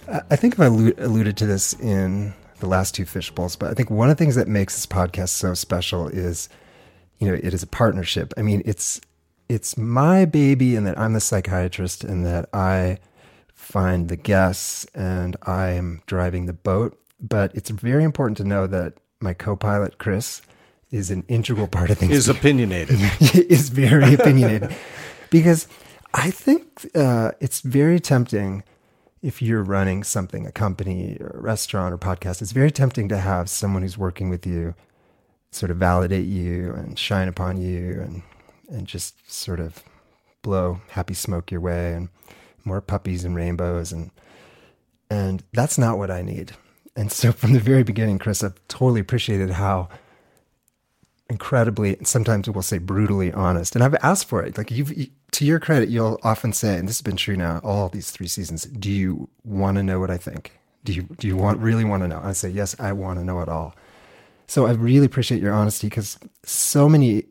[0.08, 3.90] I think I've alluded to this in the last two fish bowls, but I think
[3.90, 6.50] one of the things that makes this podcast so special is,
[7.20, 8.34] you know, it is a partnership.
[8.38, 9.00] I mean, it's
[9.50, 13.00] it's my baby, and that I'm the psychiatrist, and that I
[13.54, 17.00] find the guests, and I am driving the boat.
[17.20, 20.42] But it's very important to know that my co-pilot Chris
[20.92, 22.12] is an integral part of things.
[22.12, 23.00] Is opinionated.
[23.36, 24.76] is very opinionated
[25.34, 25.68] because
[26.14, 28.64] I think uh, it's very tempting
[29.24, 33.18] if you're running something, a company or a restaurant or podcast, it's very tempting to
[33.18, 34.76] have someone who's working with you
[35.50, 38.22] sort of validate you and shine upon you and
[38.70, 39.84] and just sort of
[40.44, 42.10] blow happy smoke your way and
[42.64, 44.12] more puppies and rainbows and
[45.10, 46.52] and that's not what I need.
[46.96, 49.90] And so from the very beginning, Chris, I've totally appreciated how
[51.30, 53.76] incredibly, and sometimes we'll say brutally honest.
[53.76, 54.58] And I've asked for it.
[54.58, 54.94] Like you've,
[55.34, 58.28] to your credit, you'll often say, and this has been true now all these three
[58.28, 58.64] seasons.
[58.66, 60.60] Do you want to know what I think?
[60.84, 62.22] Do you do you want really want to know?
[62.24, 63.76] I say yes, I want to know it all.
[64.48, 67.26] So I really appreciate your honesty because so many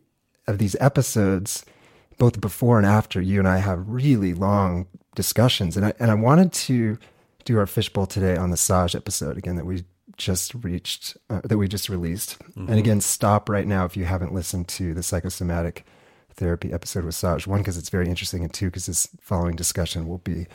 [0.46, 1.64] of these episodes,
[2.18, 6.14] both before and after, you and I have really long discussions, and I and I
[6.14, 6.98] wanted to
[7.44, 9.84] do our fishbowl today on the Saj episode again that we
[10.16, 12.38] just reached uh, that we just released.
[12.40, 12.68] Mm-hmm.
[12.68, 15.84] And again, stop right now if you haven't listened to the psychosomatic
[16.32, 17.46] therapy episode with Saj.
[17.46, 20.46] One, because it's very interesting, and two, because this following discussion will be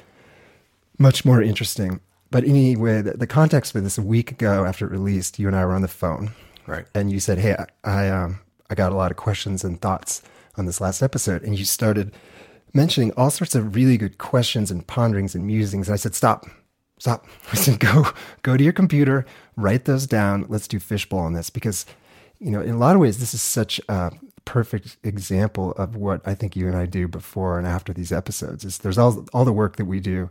[0.98, 2.00] much more interesting.
[2.30, 5.56] But anyway, the, the, context for this a week ago after it released, you and
[5.56, 6.32] I were on the phone,
[6.66, 6.86] right?
[6.94, 10.22] And you said, "Hey, I, I um I got a lot of questions and thoughts
[10.58, 12.14] on this last episode," and you started
[12.74, 15.88] mentioning all sorts of really good questions and ponderings and musings.
[15.88, 16.46] And I said, "Stop."
[17.00, 17.28] Stop.
[17.52, 18.08] I said, go,
[18.42, 19.24] go to your computer,
[19.56, 20.46] write those down.
[20.50, 21.86] Let's do fishbowl on this because,
[22.40, 24.12] you know, in a lot of ways, this is such a
[24.48, 28.64] perfect example of what I think you and I do before and after these episodes.
[28.66, 30.30] Is there's all all the work that we do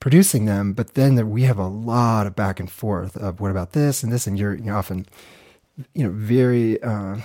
[0.00, 3.72] producing them, but then we have a lot of back and forth of what about
[3.72, 5.06] this and this, and you're, you're often,
[5.94, 7.18] you know, very, uh,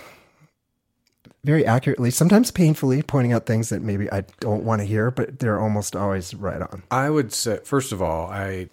[1.45, 5.39] very accurately, sometimes painfully pointing out things that maybe I don't want to hear, but
[5.39, 6.84] they're almost always right on.
[6.91, 8.69] I would say, first of all, I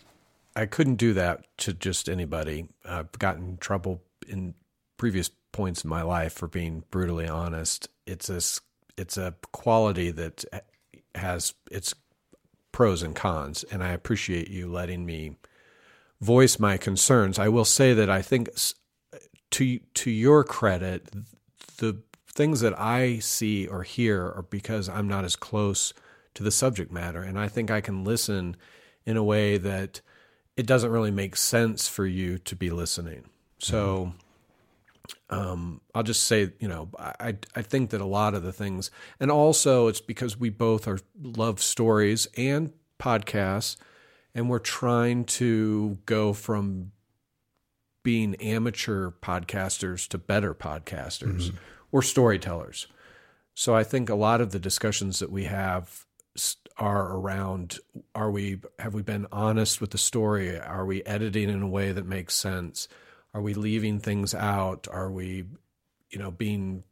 [0.54, 2.68] I couldn't do that to just anybody.
[2.84, 4.54] I've gotten in trouble in
[4.98, 7.88] previous points in my life for being brutally honest.
[8.06, 8.40] It's a
[9.00, 10.44] it's a quality that
[11.14, 11.94] has its
[12.72, 15.36] pros and cons, and I appreciate you letting me
[16.20, 17.38] voice my concerns.
[17.38, 18.48] I will say that I think
[19.50, 21.10] to to your credit,
[21.78, 25.92] the things that I see or hear are because I'm not as close
[26.34, 27.22] to the subject matter.
[27.22, 28.56] And I think I can listen
[29.04, 30.00] in a way that
[30.56, 33.24] it doesn't really make sense for you to be listening.
[33.58, 34.16] So mm-hmm.
[35.30, 38.90] Um, I'll just say, you know, I I think that a lot of the things,
[39.18, 43.76] and also it's because we both are love stories and podcasts,
[44.34, 46.92] and we're trying to go from
[48.02, 51.48] being amateur podcasters to better podcasters.
[51.48, 51.56] Mm-hmm
[51.92, 52.88] we're storytellers.
[53.54, 56.06] So I think a lot of the discussions that we have
[56.78, 57.78] are around
[58.14, 60.58] are we have we been honest with the story?
[60.58, 62.88] Are we editing in a way that makes sense?
[63.34, 64.88] Are we leaving things out?
[64.90, 65.44] Are we
[66.10, 66.84] you know being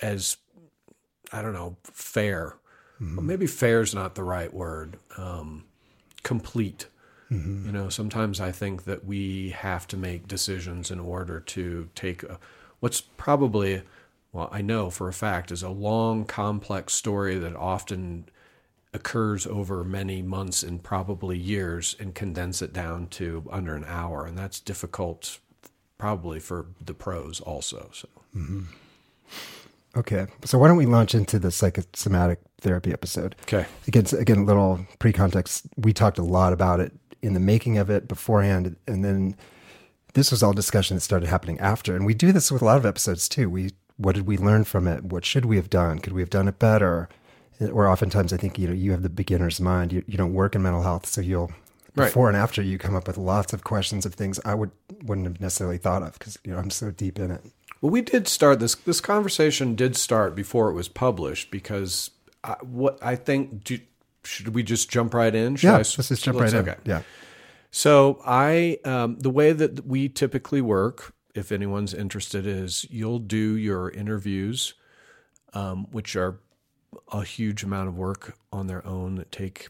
[0.00, 0.36] as
[1.32, 2.56] I don't know, fair.
[3.00, 3.16] Mm-hmm.
[3.16, 4.96] Well, maybe fair is not the right word.
[5.16, 5.64] Um,
[6.22, 6.86] complete.
[7.30, 7.66] Mm-hmm.
[7.66, 12.22] You know, sometimes I think that we have to make decisions in order to take
[12.22, 12.38] a,
[12.80, 13.82] what's probably
[14.32, 18.26] well, I know for a fact, is a long, complex story that often
[18.92, 24.26] occurs over many months and probably years and condense it down to under an hour.
[24.26, 25.38] And that's difficult
[25.98, 27.90] probably for the pros also.
[27.92, 28.08] So.
[28.36, 28.62] Mm-hmm.
[29.96, 30.26] Okay.
[30.44, 33.34] So why don't we launch into the psychosomatic therapy episode?
[33.42, 33.66] Okay.
[33.86, 35.66] Again, again, a little pre-context.
[35.76, 38.76] We talked a lot about it in the making of it beforehand.
[38.86, 39.34] And then
[40.14, 41.96] this was all discussion that started happening after.
[41.96, 43.50] And we do this with a lot of episodes too.
[43.50, 45.04] We what did we learn from it?
[45.04, 45.98] What should we have done?
[45.98, 47.08] Could we have done it better?
[47.60, 49.92] Or oftentimes, I think you know you have the beginner's mind.
[49.92, 51.50] You, you don't work in mental health, so you'll
[51.98, 52.06] right.
[52.06, 54.70] before and after you come up with lots of questions of things I would
[55.02, 57.44] wouldn't have necessarily thought of because you know I'm so deep in it.
[57.80, 58.74] Well, we did start this.
[58.74, 62.10] This conversation did start before it was published because
[62.42, 63.64] I, what I think.
[63.64, 63.78] Do,
[64.24, 65.56] should we just jump right in?
[65.56, 66.68] Should yeah, I, let's just jump let's, right in.
[66.68, 66.80] Okay.
[66.84, 67.02] Yeah.
[67.70, 73.56] So I, um, the way that we typically work if anyone's interested, is you'll do
[73.56, 74.74] your interviews,
[75.54, 76.40] um, which are
[77.12, 79.68] a huge amount of work on their own that take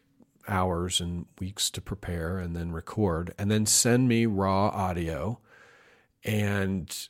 [0.49, 5.39] hours and weeks to prepare and then record, and then send me raw audio.
[6.25, 7.09] And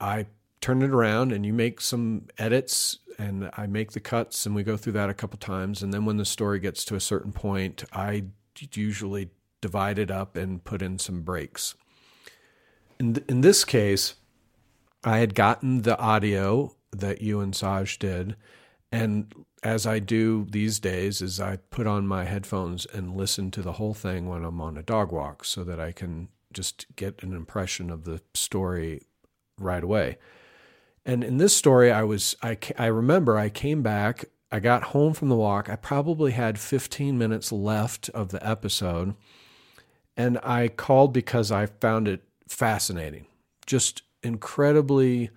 [0.00, 0.26] I
[0.60, 4.62] turn it around and you make some edits and I make the cuts and we
[4.62, 5.82] go through that a couple times.
[5.82, 8.24] And then when the story gets to a certain point, I
[8.72, 11.74] usually divide it up and put in some breaks
[12.98, 14.14] in th- in this case,
[15.02, 18.36] I had gotten the audio that you and Saj did,
[18.90, 19.32] and
[19.64, 23.72] as I do these days, is I put on my headphones and listen to the
[23.72, 27.32] whole thing when I'm on a dog walk, so that I can just get an
[27.32, 29.02] impression of the story
[29.58, 30.18] right away.
[31.06, 34.26] And in this story, I was I I remember I came back.
[34.52, 35.68] I got home from the walk.
[35.68, 39.14] I probably had 15 minutes left of the episode.
[40.16, 43.26] And I called because I found it fascinating,
[43.66, 45.30] just incredibly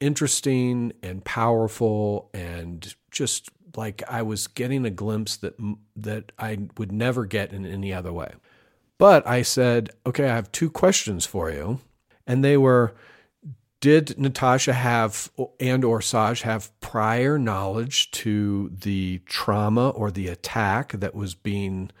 [0.00, 5.54] interesting and powerful, and just like I was getting a glimpse that
[5.96, 8.32] that I would never get in any other way.
[8.98, 11.80] But I said, okay, I have two questions for you,
[12.26, 12.94] and they were.
[13.80, 20.90] Did Natasha have and or Saj have prior knowledge to the trauma or the attack
[20.94, 21.92] that was being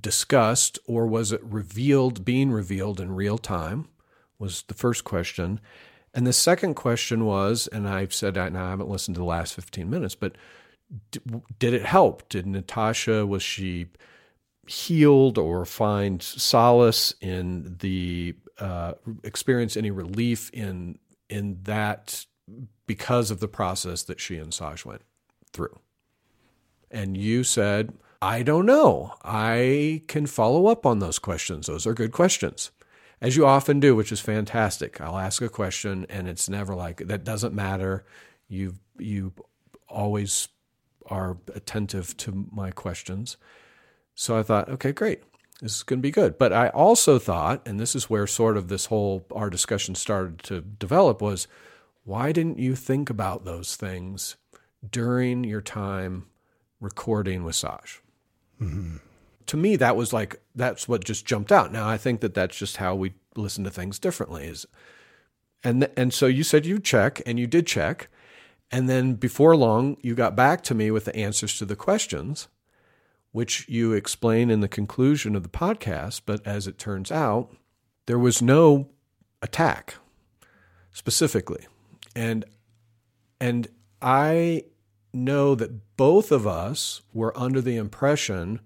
[0.00, 3.86] discussed or was it revealed, being revealed in real time?
[4.40, 5.60] Was the first question.
[6.14, 9.24] And the second question was, and I've said that now I haven't listened to the
[9.24, 10.36] last 15 minutes, but
[11.58, 12.28] did it help?
[12.28, 13.86] Did Natasha, was she
[14.68, 18.94] healed or find solace in the, uh,
[19.24, 20.98] experience any relief in,
[21.28, 22.24] in that
[22.86, 25.02] because of the process that she and Saj went
[25.52, 25.80] through?
[26.92, 27.92] And you said,
[28.22, 29.14] I don't know.
[29.24, 31.66] I can follow up on those questions.
[31.66, 32.70] Those are good questions,
[33.20, 35.00] as you often do, which is fantastic.
[35.00, 38.04] I'll ask a question, and it's never like that doesn't matter.
[38.48, 39.32] You you
[39.88, 40.48] always
[41.06, 43.36] are attentive to my questions.
[44.14, 45.22] So I thought, okay, great.
[45.60, 46.38] This is going to be good.
[46.38, 50.38] But I also thought, and this is where sort of this whole our discussion started
[50.44, 51.46] to develop was
[52.04, 54.36] why didn't you think about those things
[54.88, 56.26] during your time
[56.80, 58.02] recording with Saj?
[58.60, 58.96] Mm-hmm.
[59.54, 61.70] To me, that was like, that's what just jumped out.
[61.70, 64.46] Now, I think that that's just how we listen to things differently.
[64.46, 64.66] Is
[65.62, 68.08] and, and so you said you check, and you did check.
[68.72, 72.48] And then before long, you got back to me with the answers to the questions,
[73.30, 76.22] which you explain in the conclusion of the podcast.
[76.26, 77.54] But as it turns out,
[78.06, 78.90] there was no
[79.40, 79.94] attack
[80.92, 81.64] specifically.
[82.16, 82.44] And
[83.40, 83.68] and
[84.02, 84.64] I
[85.12, 88.58] know that both of us were under the impression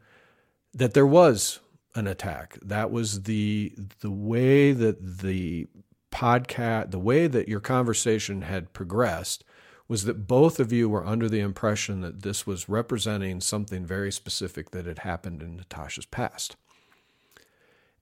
[0.74, 1.60] that there was
[1.94, 2.58] an attack.
[2.62, 5.66] That was the the way that the
[6.10, 9.44] podcast, the way that your conversation had progressed
[9.88, 14.12] was that both of you were under the impression that this was representing something very
[14.12, 16.56] specific that had happened in Natasha's past.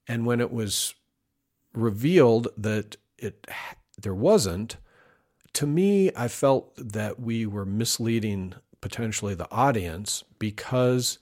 [0.08, 0.94] And when it was
[1.72, 3.46] revealed that it
[3.98, 4.76] there wasn't,
[5.54, 11.18] to me, I felt that we were misleading potentially the audience because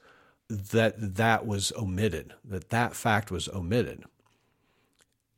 [0.48, 4.04] that that was omitted, that that fact was omitted.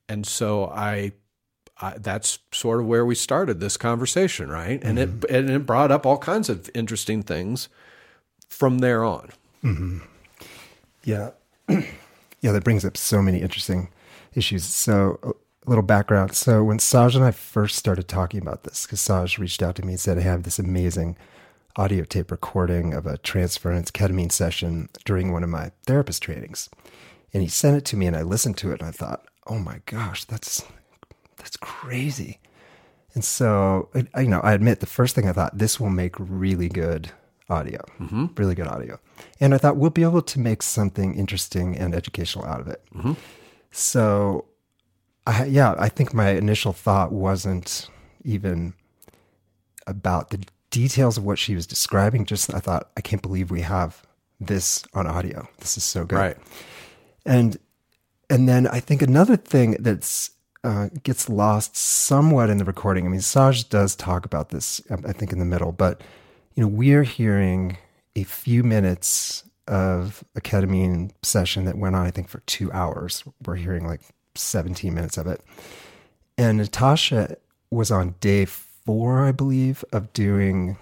[0.08, 1.12] And so I,
[1.80, 4.82] I that's sort of where we started this conversation, right?
[4.82, 5.24] And mm-hmm.
[5.24, 7.68] it and it brought up all kinds of interesting things
[8.48, 9.30] from there on.
[9.62, 9.98] Mm-hmm.
[11.04, 11.30] Yeah,
[11.68, 13.88] yeah, that brings up so many interesting
[14.34, 14.64] issues.
[14.64, 15.18] So
[15.66, 16.34] a little background.
[16.34, 19.82] So when Saj and I first started talking about this, because Saj reached out to
[19.84, 21.16] me and said, I have this amazing
[21.76, 26.70] audio tape recording of a transference ketamine session during one of my therapist trainings.
[27.34, 29.58] And he sent it to me and I listened to it and I thought, oh
[29.58, 30.64] my gosh, that's
[31.36, 32.40] that's crazy.
[33.14, 36.14] And so, I, you know, I admit the first thing I thought, this will make
[36.18, 37.10] really good
[37.48, 38.26] audio, mm-hmm.
[38.36, 38.98] really good audio.
[39.40, 42.82] And I thought we'll be able to make something interesting and educational out of it.
[42.94, 43.12] Mm-hmm.
[43.70, 44.46] So
[45.26, 47.88] I, yeah, I think my initial thought wasn't
[48.24, 48.74] even
[49.86, 52.24] about the details of what she was describing.
[52.24, 54.02] Just I thought, I can't believe we have
[54.40, 55.48] this on audio.
[55.58, 56.16] This is so good.
[56.16, 56.36] Right.
[57.24, 57.58] And
[58.28, 60.30] and then I think another thing that's
[60.64, 63.06] uh, gets lost somewhat in the recording.
[63.06, 66.00] I mean, Saj does talk about this, I think, in the middle, but
[66.54, 67.78] you know, we're hearing
[68.16, 73.22] a few minutes of a ketamine session that went on, I think, for two hours.
[73.44, 74.00] We're hearing like
[74.34, 75.40] 17 minutes of it.
[76.38, 77.36] And Natasha
[77.70, 78.44] was on day
[78.86, 80.78] four, I believe, of doing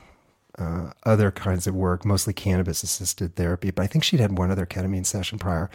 [0.58, 3.70] uh, other kinds of work, mostly cannabis assisted therapy.
[3.70, 5.70] But I think she'd had one other ketamine session prior.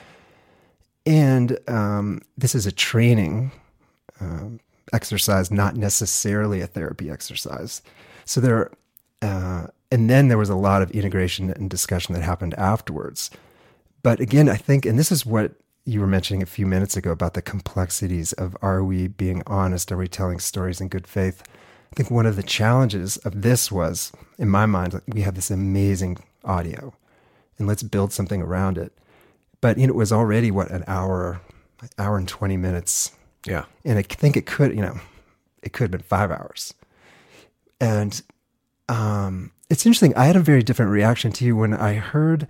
[1.06, 3.52] And um, this is a training
[4.22, 4.60] um,
[4.94, 7.82] exercise, not necessarily a therapy exercise.
[8.26, 8.72] So there,
[9.22, 13.32] uh, and then there was a lot of integration and discussion that happened afterwards.
[14.04, 15.54] But again, I think, and this is what
[15.86, 19.92] you were mentioning a few minutes ago about the complexities of are we being honest?
[19.92, 21.44] Are we telling stories in good faith?
[21.92, 25.52] I think one of the challenges of this was, in my mind, we have this
[25.52, 26.94] amazing audio
[27.58, 28.94] and let's build something around it.
[29.62, 31.42] But you know, it was already what an hour,
[31.98, 33.12] hour and 20 minutes.
[33.46, 33.66] Yeah.
[33.84, 35.00] And I think it could, you know,
[35.62, 36.74] it could have been five hours.
[37.82, 38.22] And
[38.88, 40.16] um, it's interesting.
[40.16, 42.48] I had a very different reaction to you when I heard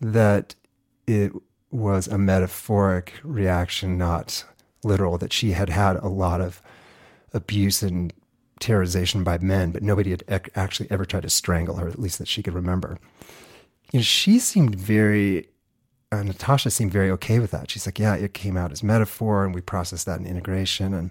[0.00, 0.54] that
[1.06, 1.32] it
[1.70, 4.44] was a metaphoric reaction, not
[4.84, 6.60] literal, that she had had a lot of
[7.32, 8.12] abuse and
[8.62, 12.28] terrorization by men, but nobody had actually ever tried to strangle her, at least that
[12.28, 12.98] she could remember.
[13.92, 15.48] You know, she seemed very,
[16.10, 17.70] uh, Natasha seemed very okay with that.
[17.70, 20.94] She's like, yeah, it came out as metaphor and we processed that in integration.
[20.94, 21.10] And,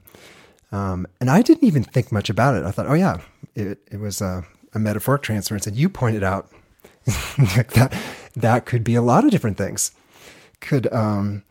[0.71, 2.63] um, and I didn't even think much about it.
[2.63, 3.21] I thought, oh yeah,
[3.55, 5.67] it, it was a, a metaphoric transference.
[5.67, 6.49] And you pointed out
[7.05, 7.95] that
[8.35, 9.91] that could be a lot of different things
[10.61, 11.43] could um,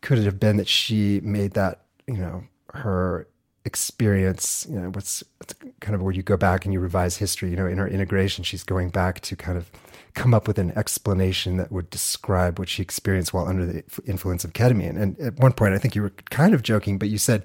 [0.00, 3.28] could it have been that she made that you know her
[3.64, 7.50] experience you know what's, what's kind of where you go back and you revise history
[7.50, 9.70] you know in her integration she's going back to kind of
[10.14, 14.44] come up with an explanation that would describe what she experienced while under the influence
[14.44, 17.16] of ketamine and at one point i think you were kind of joking but you
[17.16, 17.42] said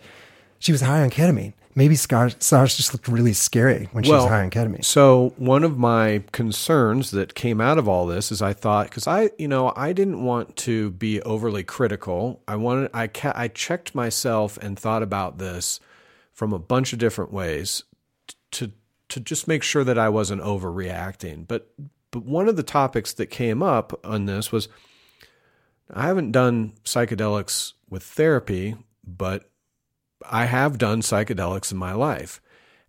[0.59, 2.35] she was high on ketamine maybe Saj
[2.75, 4.83] just looked really scary when she well, was high on ketamine.
[4.83, 9.07] So one of my concerns that came out of all this is I thought because
[9.07, 12.41] I you know I didn't want to be overly critical.
[12.47, 15.79] I wanted I ca- I checked myself and thought about this
[16.39, 17.83] from a bunch of different ways
[18.49, 18.71] to
[19.09, 21.45] to just make sure that I wasn't overreacting.
[21.45, 21.69] But
[22.11, 24.69] but one of the topics that came up on this was
[25.93, 29.49] I haven't done psychedelics with therapy, but
[30.29, 32.39] I have done psychedelics in my life.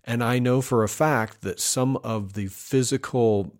[0.04, 3.56] And I know for a fact that some of the physical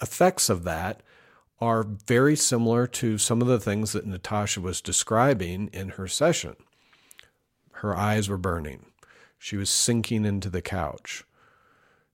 [0.00, 1.02] effects of that
[1.60, 6.54] are very similar to some of the things that Natasha was describing in her session.
[7.80, 8.86] Her eyes were burning.
[9.38, 11.24] She was sinking into the couch.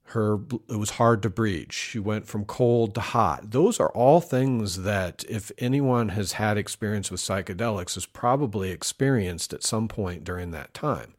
[0.05, 0.39] her
[0.69, 4.83] it was hard to breathe she went from cold to hot those are all things
[4.83, 10.51] that if anyone has had experience with psychedelics has probably experienced at some point during
[10.51, 11.15] that time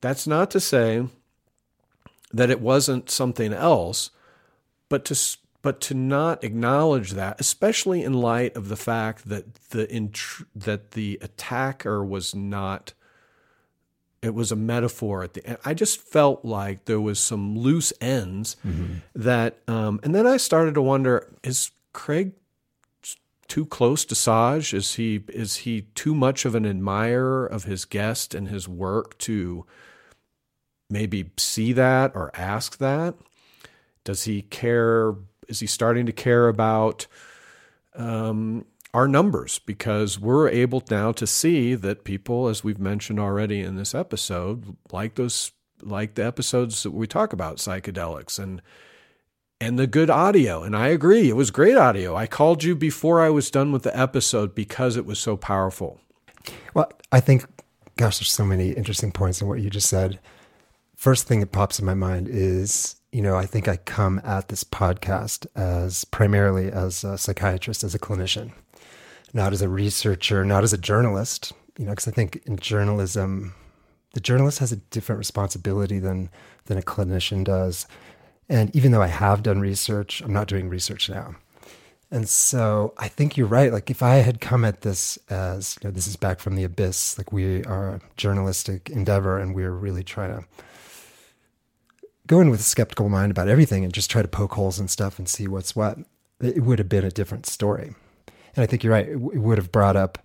[0.00, 1.06] that's not to say
[2.32, 4.10] that it wasn't something else
[4.88, 5.14] but to
[5.62, 9.86] but to not acknowledge that especially in light of the fact that the
[10.56, 12.92] that the attacker was not
[14.24, 15.58] it was a metaphor at the end.
[15.64, 18.94] I just felt like there was some loose ends mm-hmm.
[19.14, 22.32] that, um, and then I started to wonder: Is Craig
[23.48, 24.72] too close to Saj?
[24.72, 29.18] Is he is he too much of an admirer of his guest and his work
[29.18, 29.66] to
[30.88, 33.14] maybe see that or ask that?
[34.04, 35.14] Does he care?
[35.48, 37.06] Is he starting to care about?
[37.94, 38.64] Um,
[38.94, 43.74] our numbers because we're able now to see that people, as we've mentioned already in
[43.74, 45.50] this episode, like those
[45.82, 48.62] like the episodes that we talk about psychedelics and
[49.60, 50.62] and the good audio.
[50.62, 52.14] And I agree, it was great audio.
[52.14, 56.00] I called you before I was done with the episode because it was so powerful.
[56.72, 57.46] Well, I think,
[57.96, 60.20] gosh, there's so many interesting points in what you just said.
[60.96, 64.48] First thing that pops in my mind is, you know, I think I come at
[64.48, 68.52] this podcast as primarily as a psychiatrist, as a clinician
[69.34, 73.52] not as a researcher, not as a journalist, you know, because I think in journalism,
[74.14, 76.30] the journalist has a different responsibility than
[76.66, 77.86] than a clinician does.
[78.48, 81.34] And even though I have done research, I'm not doing research now.
[82.10, 83.72] And so I think you're right.
[83.72, 86.62] Like if I had come at this as, you know, this is back from the
[86.62, 90.44] abyss, like we are a journalistic endeavor and we're really trying to
[92.26, 94.90] go in with a skeptical mind about everything and just try to poke holes and
[94.90, 95.98] stuff and see what's what,
[96.40, 97.94] it would have been a different story.
[98.56, 99.08] And I think you're right.
[99.08, 100.18] It would have brought up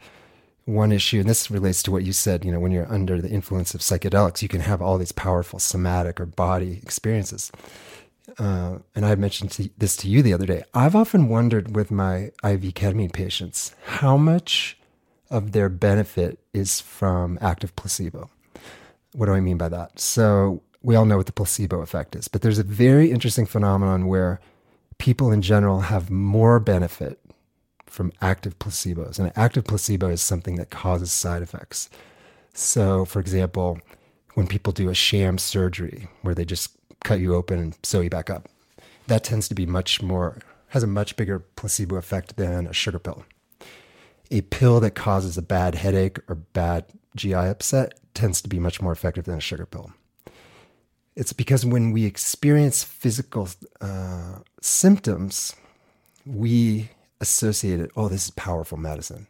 [0.65, 2.45] one issue, and this relates to what you said.
[2.45, 5.59] You know, when you're under the influence of psychedelics, you can have all these powerful
[5.59, 7.51] somatic or body experiences.
[8.37, 10.63] Uh, and I mentioned to, this to you the other day.
[10.73, 14.77] I've often wondered with my IV ketamine patients how much
[15.31, 18.29] of their benefit is from active placebo.
[19.13, 19.99] What do I mean by that?
[19.99, 24.05] So we all know what the placebo effect is, but there's a very interesting phenomenon
[24.05, 24.39] where
[24.99, 27.19] people in general have more benefit
[27.99, 29.19] from active placebos.
[29.19, 31.89] And an active placebo is something that causes side effects.
[32.53, 33.77] So, for example,
[34.35, 38.09] when people do a sham surgery where they just cut you open and sew you
[38.09, 38.47] back up,
[39.07, 40.37] that tends to be much more,
[40.69, 43.25] has a much bigger placebo effect than a sugar pill.
[44.31, 46.85] A pill that causes a bad headache or bad
[47.17, 49.91] GI upset tends to be much more effective than a sugar pill.
[51.17, 53.49] It's because when we experience physical
[53.81, 55.53] uh, symptoms,
[56.25, 56.91] we
[57.21, 59.27] associated, oh, this is powerful medicine.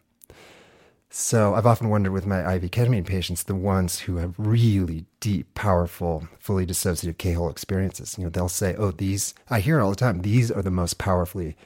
[1.12, 5.54] So I've often wondered with my IV ketamine patients, the ones who have really deep,
[5.56, 9.96] powerful, fully dissociative K-hole experiences, you know, they'll say, oh, these, I hear all the
[9.96, 11.58] time, these are the most powerfully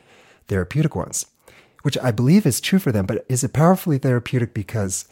[0.47, 1.25] therapeutic ones,
[1.81, 3.05] which I believe is true for them.
[3.05, 5.09] But is it powerfully therapeutic because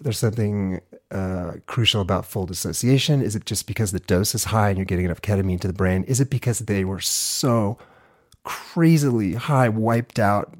[0.00, 0.80] there's something
[1.10, 3.20] uh, crucial about full dissociation?
[3.20, 5.74] Is it just because the dose is high and you're getting enough ketamine to the
[5.74, 6.04] brain?
[6.04, 7.76] Is it because they were so
[8.48, 10.54] crazily high, wiped out,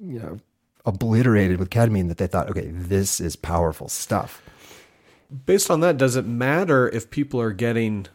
[0.00, 0.38] you know,
[0.86, 4.40] obliterated with ketamine that they thought, okay, this is powerful stuff.
[5.44, 8.06] Based on that, does it matter if people are getting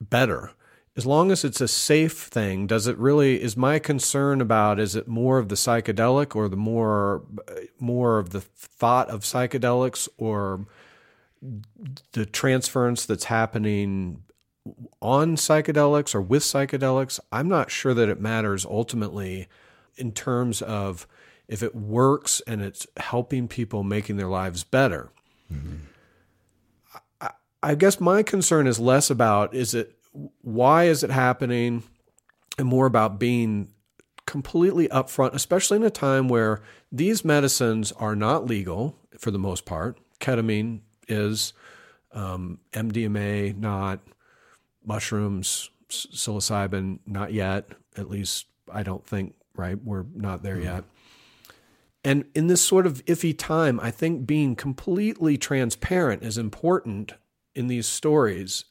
[0.00, 0.52] better?
[0.96, 4.94] As long as it's a safe thing, does it really is my concern about is
[4.94, 7.24] it more of the psychedelic or the more
[7.80, 10.66] more of the thought of psychedelics or
[12.12, 14.22] the transference that's happening
[15.00, 19.48] on psychedelics or with psychedelics, I'm not sure that it matters ultimately
[19.96, 21.06] in terms of
[21.48, 25.10] if it works and it's helping people making their lives better.
[25.52, 25.76] Mm-hmm.
[27.20, 27.30] I,
[27.62, 29.94] I guess my concern is less about is it
[30.42, 31.82] why is it happening
[32.58, 33.72] and more about being
[34.26, 36.60] completely upfront, especially in a time where
[36.92, 39.98] these medicines are not legal for the most part.
[40.20, 41.54] Ketamine is,
[42.12, 44.00] um, MDMA not,
[44.84, 47.68] mushrooms, psilocybin, not yet.
[47.96, 49.78] At least I don't think, right?
[49.82, 50.64] We're not there mm-hmm.
[50.64, 50.84] yet.
[52.04, 57.12] And in this sort of iffy time, I think being completely transparent is important
[57.54, 58.64] in these stories.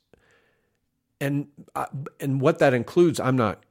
[1.20, 1.88] And uh,
[2.20, 3.64] and what that includes, I'm not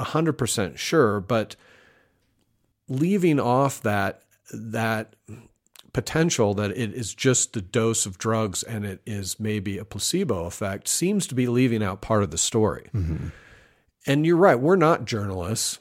[0.00, 1.56] 100% sure, but
[2.88, 4.22] leaving off that
[4.52, 5.16] that
[5.94, 10.44] potential that it is just the dose of drugs and it is maybe a placebo
[10.44, 12.90] effect seems to be leaving out part of the story.
[12.92, 13.28] Mm-hmm.
[14.06, 15.78] And you're right, we're not journalists.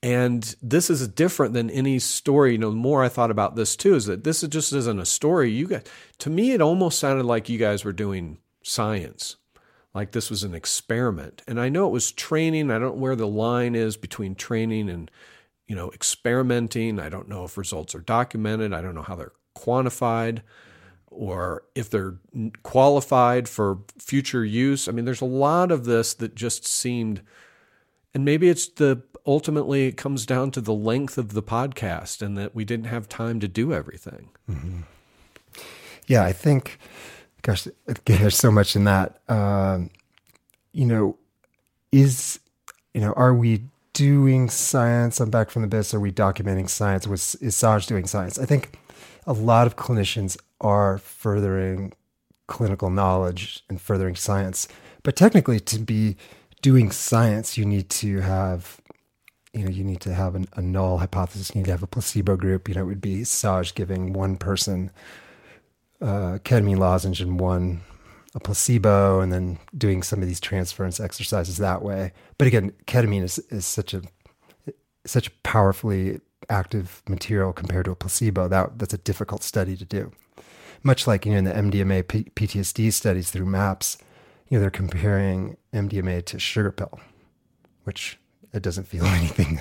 [0.00, 2.52] And this is different than any story.
[2.52, 5.04] You know, the more I thought about this too, is that this just isn't a
[5.06, 5.50] story.
[5.50, 5.82] You guys,
[6.18, 9.36] to me, it almost sounded like you guys were doing science.
[9.94, 11.42] like this was an experiment.
[11.48, 12.70] And I know it was training.
[12.70, 15.10] I don't know where the line is between training and,
[15.66, 17.00] you know, experimenting.
[17.00, 18.72] I don't know if results are documented.
[18.72, 20.40] I don't know how they're quantified
[21.10, 22.14] or if they're
[22.62, 24.88] qualified for future use.
[24.88, 27.22] I mean, there's a lot of this that just seemed,
[28.14, 32.36] and maybe it's the ultimately it comes down to the length of the podcast and
[32.38, 34.30] that we didn't have time to do everything.
[34.48, 34.80] Mm-hmm.
[36.06, 36.78] Yeah, I think,
[37.42, 37.66] gosh,
[38.06, 39.20] there's so much in that.
[39.28, 39.90] Um,
[40.72, 41.18] you know,
[41.92, 42.40] is,
[42.94, 45.20] you know, are we doing science?
[45.20, 45.92] I'm back from the abyss.
[45.92, 47.06] Are we documenting science?
[47.06, 48.38] Was, is Saj doing science?
[48.38, 48.78] I think
[49.28, 51.92] a lot of clinicians are furthering
[52.46, 54.66] clinical knowledge and furthering science.
[55.02, 56.16] But technically, to be
[56.62, 58.80] doing science, you need to have,
[59.52, 61.50] you know, you need to have an, a null hypothesis.
[61.54, 62.68] You need to have a placebo group.
[62.68, 64.90] You know, it would be Saj giving one person
[66.00, 67.82] uh, ketamine lozenge and one
[68.34, 72.12] a placebo, and then doing some of these transference exercises that way.
[72.38, 74.02] But again, ketamine is is such a
[75.04, 78.48] such a powerfully active material compared to a placebo.
[78.48, 80.12] That that's a difficult study to do
[80.82, 83.98] much like you know in the MDMA P- PTSD studies through MAPS,
[84.48, 87.00] you know they're comparing MDMA to sugar pill,
[87.84, 88.18] which
[88.52, 89.60] it doesn't feel anything.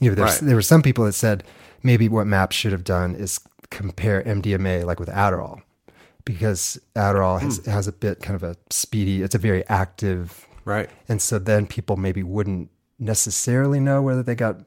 [0.00, 0.38] You know, right.
[0.40, 1.44] there were some people that said
[1.82, 5.62] maybe what MAPS should have done is compare MDMA like with Adderall,
[6.24, 7.70] because Adderall has, hmm.
[7.70, 9.22] has a bit kind of a speedy.
[9.22, 14.34] It's a very active, right, and so then people maybe wouldn't necessarily know whether they
[14.34, 14.60] got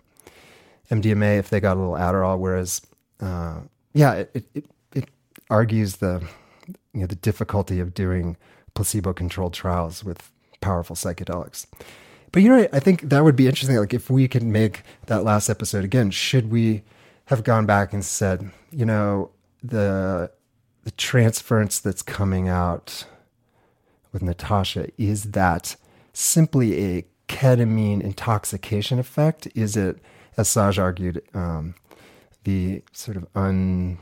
[0.92, 2.82] MDMA if they got a little Adderall, whereas.
[3.20, 3.62] Uh,
[3.94, 5.10] yeah, it, it, it
[5.50, 6.24] argues the
[6.94, 8.38] you know the difficulty of doing
[8.74, 10.32] placebo controlled trials with
[10.62, 11.66] powerful psychedelics.
[12.32, 13.78] But you know, I think that would be interesting.
[13.78, 16.84] Like if we could make that last episode again, should we
[17.26, 19.32] have gone back and said, you know,
[19.64, 20.32] the
[20.84, 23.06] the transference that's coming out
[24.12, 25.76] with Natasha is that
[26.14, 29.48] simply a ketamine intoxication effect?
[29.56, 30.00] Is it,
[30.38, 31.76] as Saj argued, um,
[32.44, 34.00] the sort of un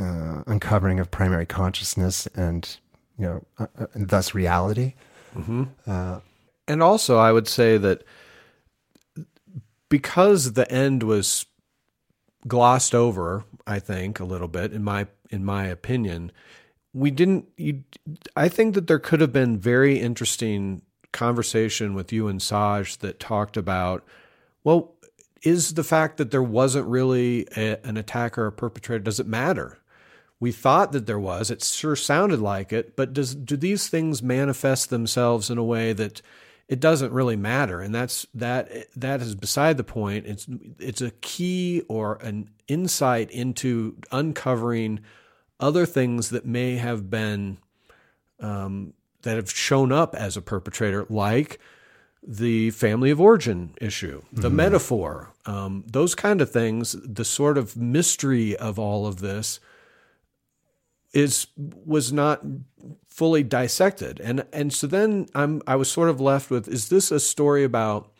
[0.00, 2.78] uh, uncovering of primary consciousness and
[3.18, 4.94] you know uh, uh, and thus reality
[5.36, 5.64] mm-hmm.
[5.86, 6.20] uh,
[6.66, 8.02] and also i would say that
[9.88, 11.44] because the end was
[12.48, 16.32] glossed over i think a little bit in my in my opinion
[16.94, 17.84] we didn't you,
[18.36, 20.80] i think that there could have been very interesting
[21.12, 24.02] conversation with you and saj that talked about
[24.64, 24.94] well
[25.42, 29.80] is the fact that there wasn't really a, an attacker or perpetrator does it matter
[30.40, 31.50] we thought that there was.
[31.50, 35.92] It sure sounded like it, but does do these things manifest themselves in a way
[35.92, 36.22] that
[36.66, 37.82] it doesn't really matter?
[37.82, 40.26] And that's that that is beside the point.
[40.26, 40.46] It's
[40.78, 45.00] it's a key or an insight into uncovering
[45.60, 47.58] other things that may have been
[48.40, 51.60] um, that have shown up as a perpetrator, like
[52.22, 54.56] the family of origin issue, the mm-hmm.
[54.56, 59.60] metaphor, um, those kind of things, the sort of mystery of all of this
[61.12, 62.42] is was not
[63.08, 64.20] fully dissected.
[64.20, 67.64] And and so then I'm I was sort of left with is this a story
[67.64, 68.12] about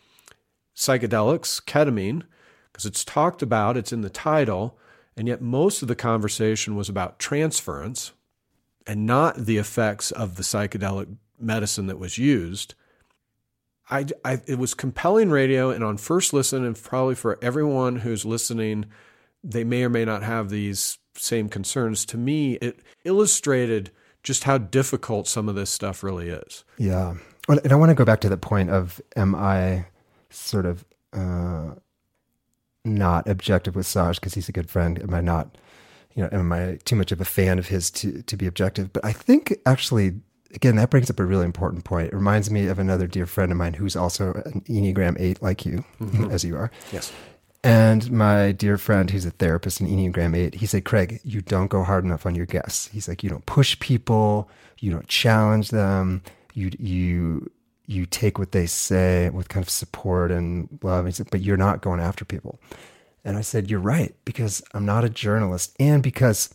[0.74, 2.22] psychedelics ketamine?
[2.72, 4.78] Because it's talked about it's in the title
[5.16, 8.12] and yet most of the conversation was about transference
[8.86, 12.74] and not the effects of the psychedelic medicine that was used
[13.91, 18.24] I, I it was compelling radio and on first listen and probably for everyone who's
[18.24, 18.86] listening
[19.43, 22.05] they may or may not have these same concerns.
[22.07, 23.91] To me, it illustrated
[24.22, 26.64] just how difficult some of this stuff really is.
[26.78, 27.14] Yeah.
[27.49, 29.86] And I want to go back to the point of am I
[30.28, 31.70] sort of uh,
[32.84, 35.01] not objective with Saj because he's a good friend?
[35.01, 35.57] Am I not,
[36.14, 38.93] you know, am I too much of a fan of his to, to be objective?
[38.93, 40.20] But I think actually,
[40.55, 42.09] again, that brings up a really important point.
[42.09, 45.64] It reminds me of another dear friend of mine who's also an Enneagram 8 like
[45.64, 46.30] you, mm-hmm.
[46.30, 46.70] as you are.
[46.92, 47.12] Yes.
[47.62, 51.68] And my dear friend, who's a therapist in Enneagram 8, he said, Craig, you don't
[51.68, 52.88] go hard enough on your guests.
[52.88, 54.48] He's like, you don't push people,
[54.78, 56.22] you don't challenge them,
[56.55, 57.51] you, you,
[57.86, 61.05] you take what they say with kind of support and love.
[61.05, 62.59] He said, but you're not going after people.
[63.24, 66.51] And I said, You're right, because I'm not a journalist and because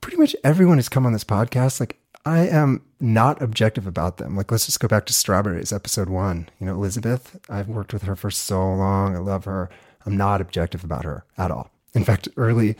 [0.00, 4.36] pretty much everyone who's come on this podcast, like, I am not objective about them.
[4.36, 6.48] Like, let's just go back to Strawberries, episode one.
[6.60, 9.16] You know, Elizabeth, I've worked with her for so long.
[9.16, 9.70] I love her.
[10.06, 11.70] I'm not objective about her at all.
[11.94, 12.76] In fact, early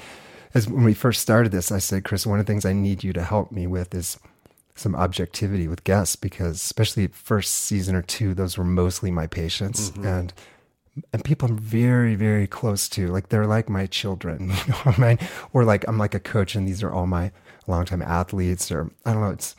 [0.55, 3.03] as when we first started this, I said, Chris, one of the things I need
[3.03, 4.19] you to help me with is
[4.75, 9.91] some objectivity with guests because especially first season or two, those were mostly my patients
[9.91, 10.07] mm-hmm.
[10.07, 10.33] and
[11.13, 13.09] and people I'm very, very close to.
[13.09, 15.19] Like they're like my children, you know, what I mean?
[15.53, 17.33] or like I'm like a coach and these are all my
[17.67, 19.55] longtime athletes or I don't know, it's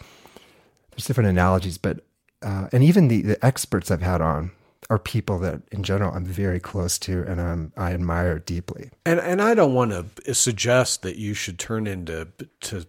[0.91, 2.01] there's different analogies, but
[2.41, 4.51] uh, and even the, the experts I've had on
[4.89, 8.91] are people that in general I'm very close to and I'm, I admire deeply.
[9.05, 9.91] And and I don't want
[10.25, 12.27] to suggest that you should turn into
[12.61, 12.85] to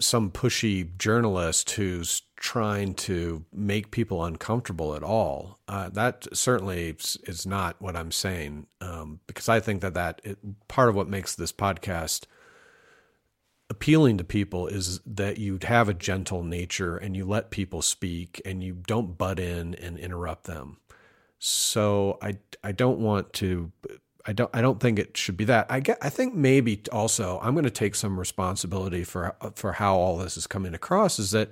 [0.00, 5.58] some pushy journalist who's trying to make people uncomfortable at all.
[5.68, 6.94] Uh, that certainly
[7.24, 10.38] is not what I'm saying, um, because I think that that it,
[10.68, 12.24] part of what makes this podcast
[13.68, 18.40] appealing to people is that you have a gentle nature and you let people speak
[18.44, 20.78] and you don't butt in and interrupt them.
[21.38, 23.72] So I I don't want to
[24.24, 25.66] I don't I don't think it should be that.
[25.68, 29.96] I get I think maybe also I'm going to take some responsibility for for how
[29.96, 31.50] all this is coming across is that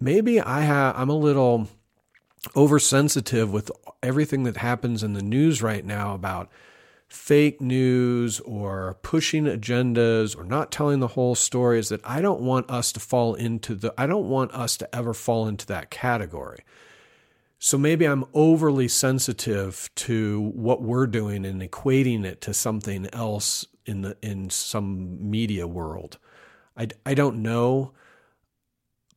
[0.00, 1.68] maybe I have I'm a little
[2.56, 3.70] oversensitive with
[4.02, 6.50] everything that happens in the news right now about
[7.12, 12.40] fake news or pushing agendas or not telling the whole story is that I don't
[12.40, 15.90] want us to fall into the I don't want us to ever fall into that
[15.90, 16.64] category.
[17.58, 23.66] So maybe I'm overly sensitive to what we're doing and equating it to something else
[23.84, 26.18] in the in some media world.
[26.76, 27.92] I, I don't know,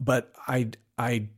[0.02, 1.30] but I I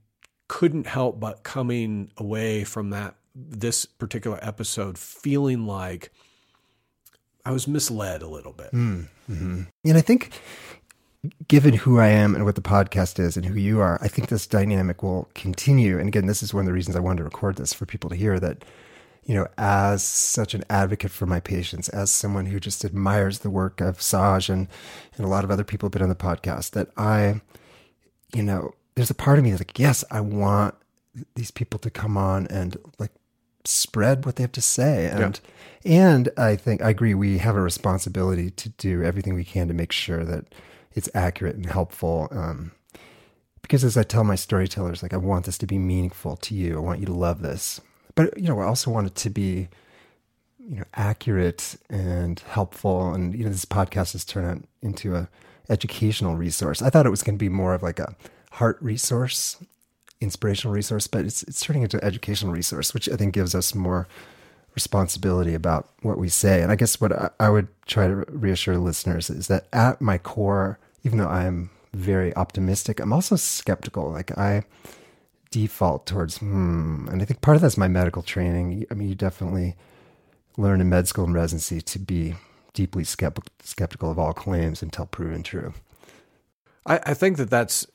[0.48, 6.12] couldn't help but coming away from that this particular episode feeling like
[7.48, 8.74] I was misled a little bit.
[8.74, 9.62] Mm, mm-hmm.
[9.86, 10.38] And I think
[11.48, 14.28] given who I am and what the podcast is and who you are, I think
[14.28, 15.98] this dynamic will continue.
[15.98, 18.10] And again, this is one of the reasons I wanted to record this for people
[18.10, 18.66] to hear that,
[19.24, 23.50] you know, as such an advocate for my patients, as someone who just admires the
[23.50, 24.68] work of Saj and,
[25.16, 27.40] and a lot of other people have been on the podcast, that I,
[28.36, 30.76] you know, there's a part of me that's like, yes, I want
[31.36, 33.12] these people to come on and like
[33.68, 35.08] spread what they have to say.
[35.08, 35.40] And
[35.84, 36.10] yeah.
[36.10, 39.74] and I think I agree we have a responsibility to do everything we can to
[39.74, 40.46] make sure that
[40.94, 42.28] it's accurate and helpful.
[42.32, 42.72] Um,
[43.62, 46.78] because as I tell my storytellers, like I want this to be meaningful to you.
[46.78, 47.82] I want you to love this.
[48.16, 49.68] But you know, I also want it to be,
[50.58, 53.14] you know, accurate and helpful.
[53.14, 55.30] And you know, this podcast has turned out into a
[55.70, 56.82] educational resource.
[56.82, 58.16] I thought it was going to be more of like a
[58.52, 59.58] heart resource,
[60.22, 63.76] inspirational resource, but it's it's turning into an educational resource, which I think gives us
[63.76, 64.08] more
[64.74, 66.62] responsibility about what we say.
[66.62, 70.18] And I guess what I, I would try to reassure listeners is that at my
[70.18, 74.12] core, even though I'm very optimistic, I'm also skeptical.
[74.12, 74.64] Like I
[75.52, 77.08] default towards, hmm.
[77.10, 78.86] And I think part of that's my medical training.
[78.92, 79.76] I mean, you definitely
[80.58, 82.36] learn in med school and residency to be
[82.74, 85.74] deeply skeptical of all claims until proven true.
[86.88, 87.86] I, I think that that's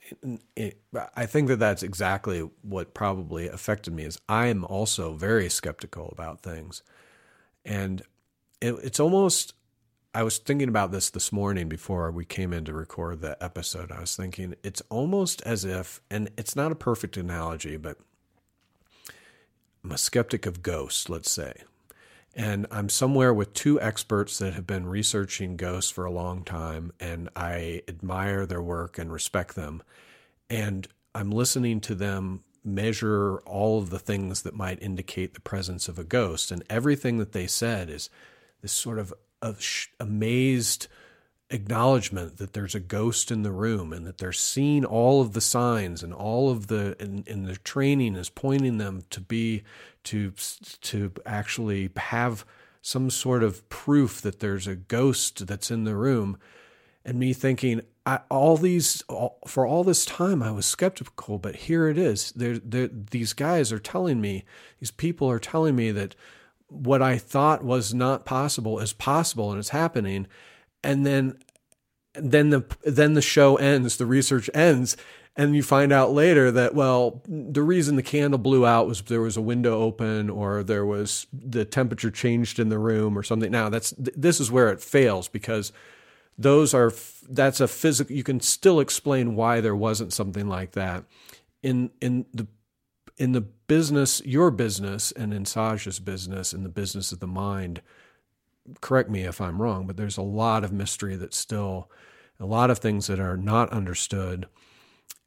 [0.56, 0.70] eh,
[1.16, 4.04] I think that that's exactly what probably affected me.
[4.04, 6.82] Is I am also very skeptical about things,
[7.64, 8.02] and
[8.60, 9.54] it, it's almost
[10.14, 13.90] I was thinking about this this morning before we came in to record the episode.
[13.90, 17.96] I was thinking it's almost as if, and it's not a perfect analogy, but
[19.82, 21.54] I'm a skeptic of ghosts, let's say.
[22.34, 26.92] And I'm somewhere with two experts that have been researching ghosts for a long time,
[26.98, 29.82] and I admire their work and respect them.
[30.48, 35.88] And I'm listening to them measure all of the things that might indicate the presence
[35.88, 36.50] of a ghost.
[36.50, 38.08] And everything that they said is
[38.62, 39.12] this sort of
[39.98, 40.86] amazed
[41.50, 45.40] acknowledgement that there's a ghost in the room and that they're seeing all of the
[45.40, 49.62] signs and all of the and, and the training is pointing them to be
[50.04, 50.32] to
[50.80, 52.44] to actually have
[52.80, 56.36] some sort of proof that there's a ghost that's in the room
[57.04, 61.56] and me thinking I, all these all, for all this time I was skeptical but
[61.56, 64.44] here it is these guys are telling me
[64.80, 66.16] these people are telling me that
[66.72, 70.26] what I thought was not possible is possible and it's happening.
[70.82, 71.38] And then
[72.14, 74.96] then the then the show ends, the research ends,
[75.36, 79.20] and you find out later that well, the reason the candle blew out was there
[79.20, 83.50] was a window open or there was the temperature changed in the room or something.
[83.50, 85.72] Now that's this is where it fails because
[86.36, 86.92] those are
[87.28, 91.04] that's a physical you can still explain why there wasn't something like that
[91.62, 92.46] in in the
[93.18, 97.82] in the business, your business, and in Saj's business, in the business of the mind,
[98.80, 101.90] correct me if I'm wrong, but there's a lot of mystery that's still,
[102.40, 104.46] a lot of things that are not understood.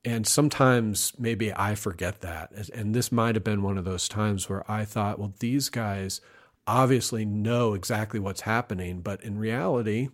[0.04, 2.52] And sometimes maybe I forget that.
[2.70, 6.22] And this might have been one of those times where I thought, well, these guys
[6.68, 10.10] obviously know exactly what's happening, but in reality,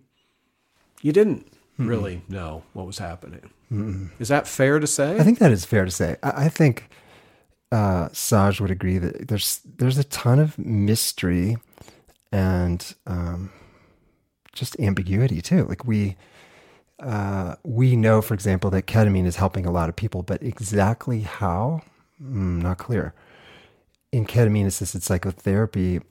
[1.02, 1.88] you didn't mm-hmm.
[1.88, 3.52] really know what was happening.
[3.72, 4.08] Mm-hmm.
[4.20, 5.18] Is that fair to say?
[5.18, 6.16] I think that is fair to say.
[6.24, 6.90] I, I think
[7.72, 11.58] uh, Saj would agree that there's there's a ton of mystery
[12.32, 13.52] and um,
[14.54, 15.66] just ambiguity too.
[15.66, 16.18] Like we
[17.02, 21.22] uh, we know, for example, that ketamine is helping a lot of people, but exactly
[21.22, 21.82] how
[22.22, 23.14] Mm, not clear.
[24.12, 26.02] In ketamine assisted psychotherapy,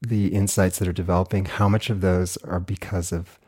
[0.00, 3.38] the insights that are developing, how much of those are because of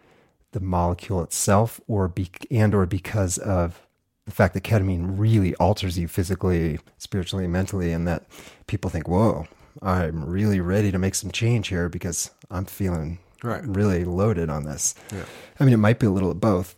[0.53, 3.87] the molecule itself or be, and or because of
[4.27, 8.25] the fact that ketamine really alters you physically, spiritually, mentally, and that
[8.66, 9.47] people think, whoa,
[9.81, 13.64] I'm really ready to make some change here because I'm feeling Right.
[13.64, 14.95] really loaded on this.
[15.12, 15.24] Yeah.
[15.59, 16.74] I mean, it might be a little of both.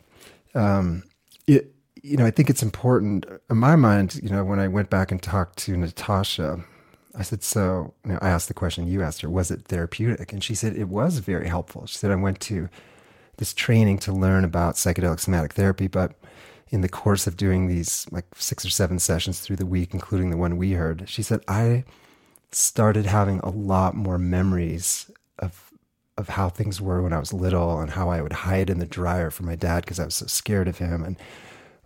[0.54, 1.04] Um,
[1.46, 4.20] it, you know, I think it's important in my mind.
[4.22, 6.64] You know, when I went back and talked to Natasha,
[7.14, 10.32] I said, so you know, I asked the question you asked her, was it therapeutic?
[10.32, 11.86] And she said it was very helpful.
[11.86, 12.68] She said I went to
[13.36, 16.14] this training to learn about psychedelic somatic therapy, but
[16.70, 20.30] in the course of doing these like six or seven sessions through the week, including
[20.30, 21.84] the one we heard, she said I
[22.50, 25.71] started having a lot more memories of
[26.18, 28.86] of how things were when I was little and how I would hide in the
[28.86, 31.16] dryer from my dad because I was so scared of him and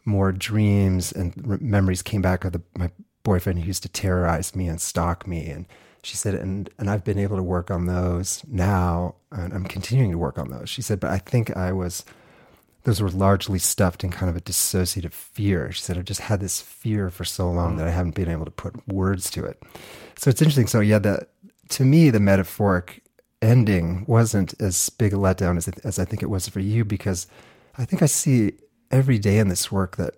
[0.05, 2.91] more dreams and re- memories came back of the, my
[3.23, 5.67] boyfriend who used to terrorize me and stalk me and
[6.03, 10.13] she said and and I've been able to work on those now and I'm continuing
[10.13, 12.05] to work on those she said but I think I was
[12.87, 15.73] those were largely stuffed in kind of a dissociative fear.
[15.73, 17.79] She said, I've just had this fear for so long mm.
[17.79, 19.61] that I haven't been able to put words to it.
[20.17, 20.69] So it's interesting.
[20.69, 21.31] So, yeah, that
[21.71, 23.03] to me, the metaphoric
[23.43, 27.27] ending wasn't as big a letdown as, as I think it was for you because
[27.79, 28.53] I think I see
[28.91, 30.15] every day in this work that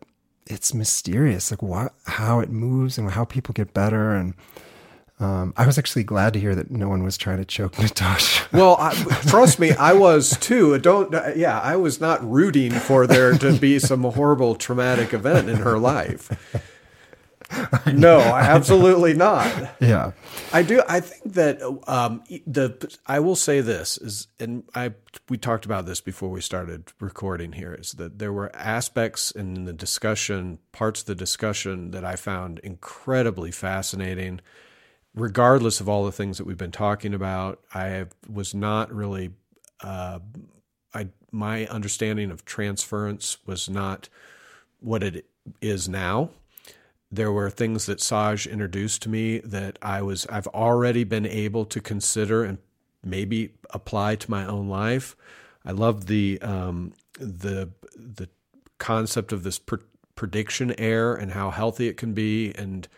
[0.46, 4.14] it's mysterious, like what, how it moves and how people get better.
[4.14, 4.34] And
[5.20, 8.46] um, I was actually glad to hear that no one was trying to choke Natasha.
[8.52, 8.94] Well, I,
[9.26, 10.78] trust me, I was too.
[10.78, 11.12] Don't.
[11.36, 15.78] Yeah, I was not rooting for there to be some horrible traumatic event in her
[15.78, 16.30] life.
[17.92, 19.76] No, absolutely not.
[19.80, 20.12] yeah.
[20.52, 20.82] I do.
[20.88, 24.92] I think that um, the I will say this is, and I
[25.28, 27.74] we talked about this before we started recording here.
[27.74, 32.58] Is that there were aspects in the discussion, parts of the discussion that I found
[32.60, 34.40] incredibly fascinating.
[35.14, 39.30] Regardless of all the things that we've been talking about, I was not really.
[39.80, 40.20] Uh,
[40.94, 44.08] I my understanding of transference was not
[44.80, 45.26] what it
[45.60, 46.30] is now
[47.10, 51.64] there were things that Saj introduced to me that I was I've already been able
[51.66, 52.58] to consider and
[53.02, 55.16] maybe apply to my own life.
[55.64, 58.28] I love the um, the the
[58.78, 59.78] concept of this pre-
[60.14, 62.88] prediction error and how healthy it can be and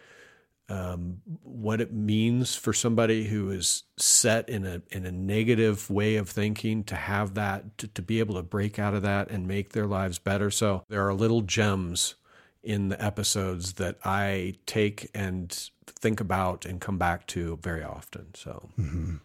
[0.68, 6.16] um, what it means for somebody who is set in a in a negative way
[6.16, 9.46] of thinking to have that to, to be able to break out of that and
[9.46, 10.50] make their lives better.
[10.50, 12.14] So there are little gems
[12.62, 18.26] in the episodes that I take and think about and come back to very often.
[18.34, 19.16] So, mm-hmm.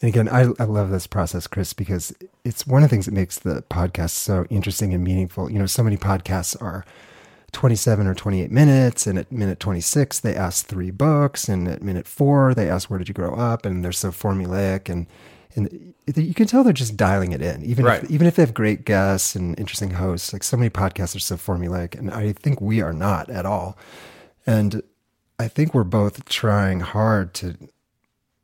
[0.00, 2.14] and again, I, I love this process, Chris, because
[2.44, 5.50] it's one of the things that makes the podcast so interesting and meaningful.
[5.50, 6.84] You know, so many podcasts are
[7.52, 12.06] 27 or 28 minutes, and at minute 26, they ask three books, and at minute
[12.08, 13.64] four, they ask, Where did you grow up?
[13.64, 14.88] And they're so formulaic.
[14.88, 15.06] And
[15.56, 18.04] and you can tell they're just dialing it in, even right.
[18.04, 20.32] if, even if they have great guests and interesting hosts.
[20.32, 23.76] Like so many podcasts are so formulaic, and I think we are not at all.
[24.46, 24.82] And
[25.38, 27.56] I think we're both trying hard to,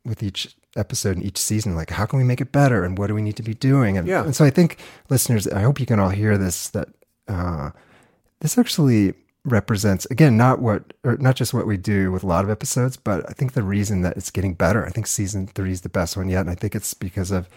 [0.04, 3.08] with each episode and each season, like how can we make it better, and what
[3.08, 3.98] do we need to be doing?
[3.98, 4.24] And, yeah.
[4.24, 4.78] and so I think
[5.10, 6.88] listeners, I hope you can all hear this that
[7.28, 7.70] uh,
[8.40, 9.14] this actually
[9.44, 12.96] represents again not what or not just what we do with a lot of episodes
[12.96, 15.88] but i think the reason that it's getting better i think season three is the
[15.88, 17.48] best one yet and i think it's because of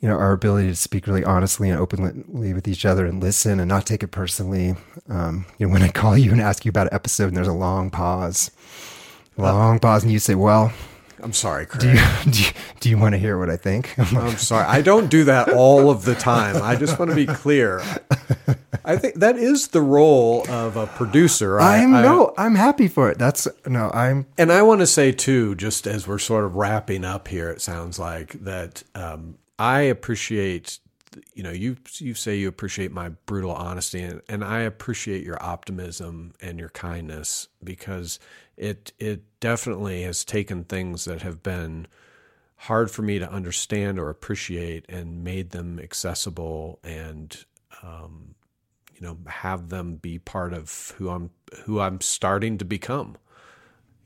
[0.00, 3.58] you know our ability to speak really honestly and openly with each other and listen
[3.58, 4.76] and not take it personally.
[5.08, 7.48] Um, you know when i call you and ask you about an episode and there's
[7.48, 8.50] a long pause
[9.36, 10.72] long pause and you say well
[11.22, 11.80] I'm sorry, Craig.
[11.82, 12.50] Do you, do you,
[12.80, 13.98] do you want to hear what I think?
[13.98, 14.66] I'm sorry.
[14.66, 16.62] I don't do that all of the time.
[16.62, 17.82] I just want to be clear.
[18.84, 21.60] I think that is the role of a producer.
[21.60, 23.18] I'm I, no, I'm happy for it.
[23.18, 24.26] That's no, I'm.
[24.36, 27.60] And I want to say too, just as we're sort of wrapping up here, it
[27.60, 30.78] sounds like that um, I appreciate.
[31.34, 35.42] You know, you you say you appreciate my brutal honesty, and, and I appreciate your
[35.42, 38.18] optimism and your kindness because
[38.56, 41.86] it it definitely has taken things that have been
[42.62, 47.44] hard for me to understand or appreciate and made them accessible and
[47.82, 48.34] um,
[48.98, 51.30] you know have them be part of who I'm
[51.64, 53.16] who I'm starting to become.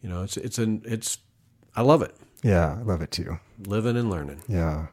[0.02, 1.18] You know, it's it's an it's
[1.74, 2.14] I love it.
[2.42, 3.38] Yeah, I love it too.
[3.66, 4.42] Living and learning.
[4.48, 4.88] Yeah.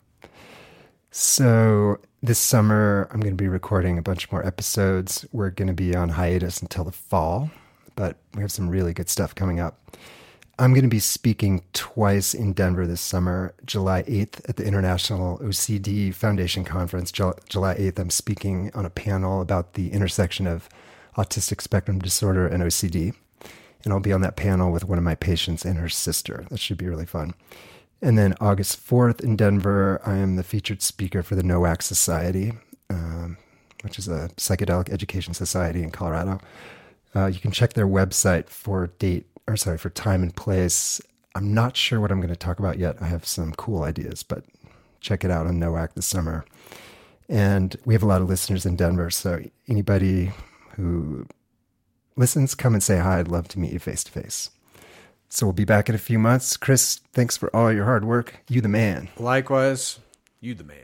[1.12, 5.26] So this summer I'm going to be recording a bunch more episodes.
[5.32, 7.50] We're going to be on hiatus until the fall,
[7.96, 9.98] but we have some really good stuff coming up.
[10.60, 13.54] I'm going to be speaking twice in Denver this summer.
[13.66, 17.14] July 8th at the International OCD Foundation Conference.
[17.14, 20.68] July 8th, I'm speaking on a panel about the intersection of
[21.16, 23.14] autistic spectrum disorder and OCD.
[23.86, 26.46] And I'll be on that panel with one of my patients and her sister.
[26.50, 27.36] That should be really fun.
[28.02, 32.52] And then August 4th in Denver, I am the featured speaker for the Nowak Society,
[32.90, 33.38] um,
[33.84, 36.42] which is a psychedelic education society in Colorado.
[37.16, 41.02] Uh, you can check their website for date, or sorry, for time and place.
[41.36, 42.98] I'm not sure what I'm going to talk about yet.
[43.02, 44.44] I have some cool ideas, but
[45.02, 46.46] check it out on NOAC this summer.
[47.28, 49.10] And we have a lot of listeners in Denver.
[49.10, 50.32] So anybody
[50.76, 51.28] who
[52.16, 53.20] listens, come and say hi.
[53.20, 54.52] I'd love to meet you face to face.
[55.30, 56.58] So we'll be back in a few months.
[56.58, 58.40] Chris, thanks for all your hard work.
[58.48, 59.10] You the man.
[59.18, 60.00] Likewise,
[60.42, 60.78] you the man.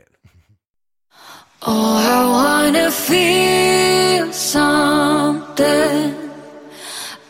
[1.62, 6.26] Oh, I wanna feel something.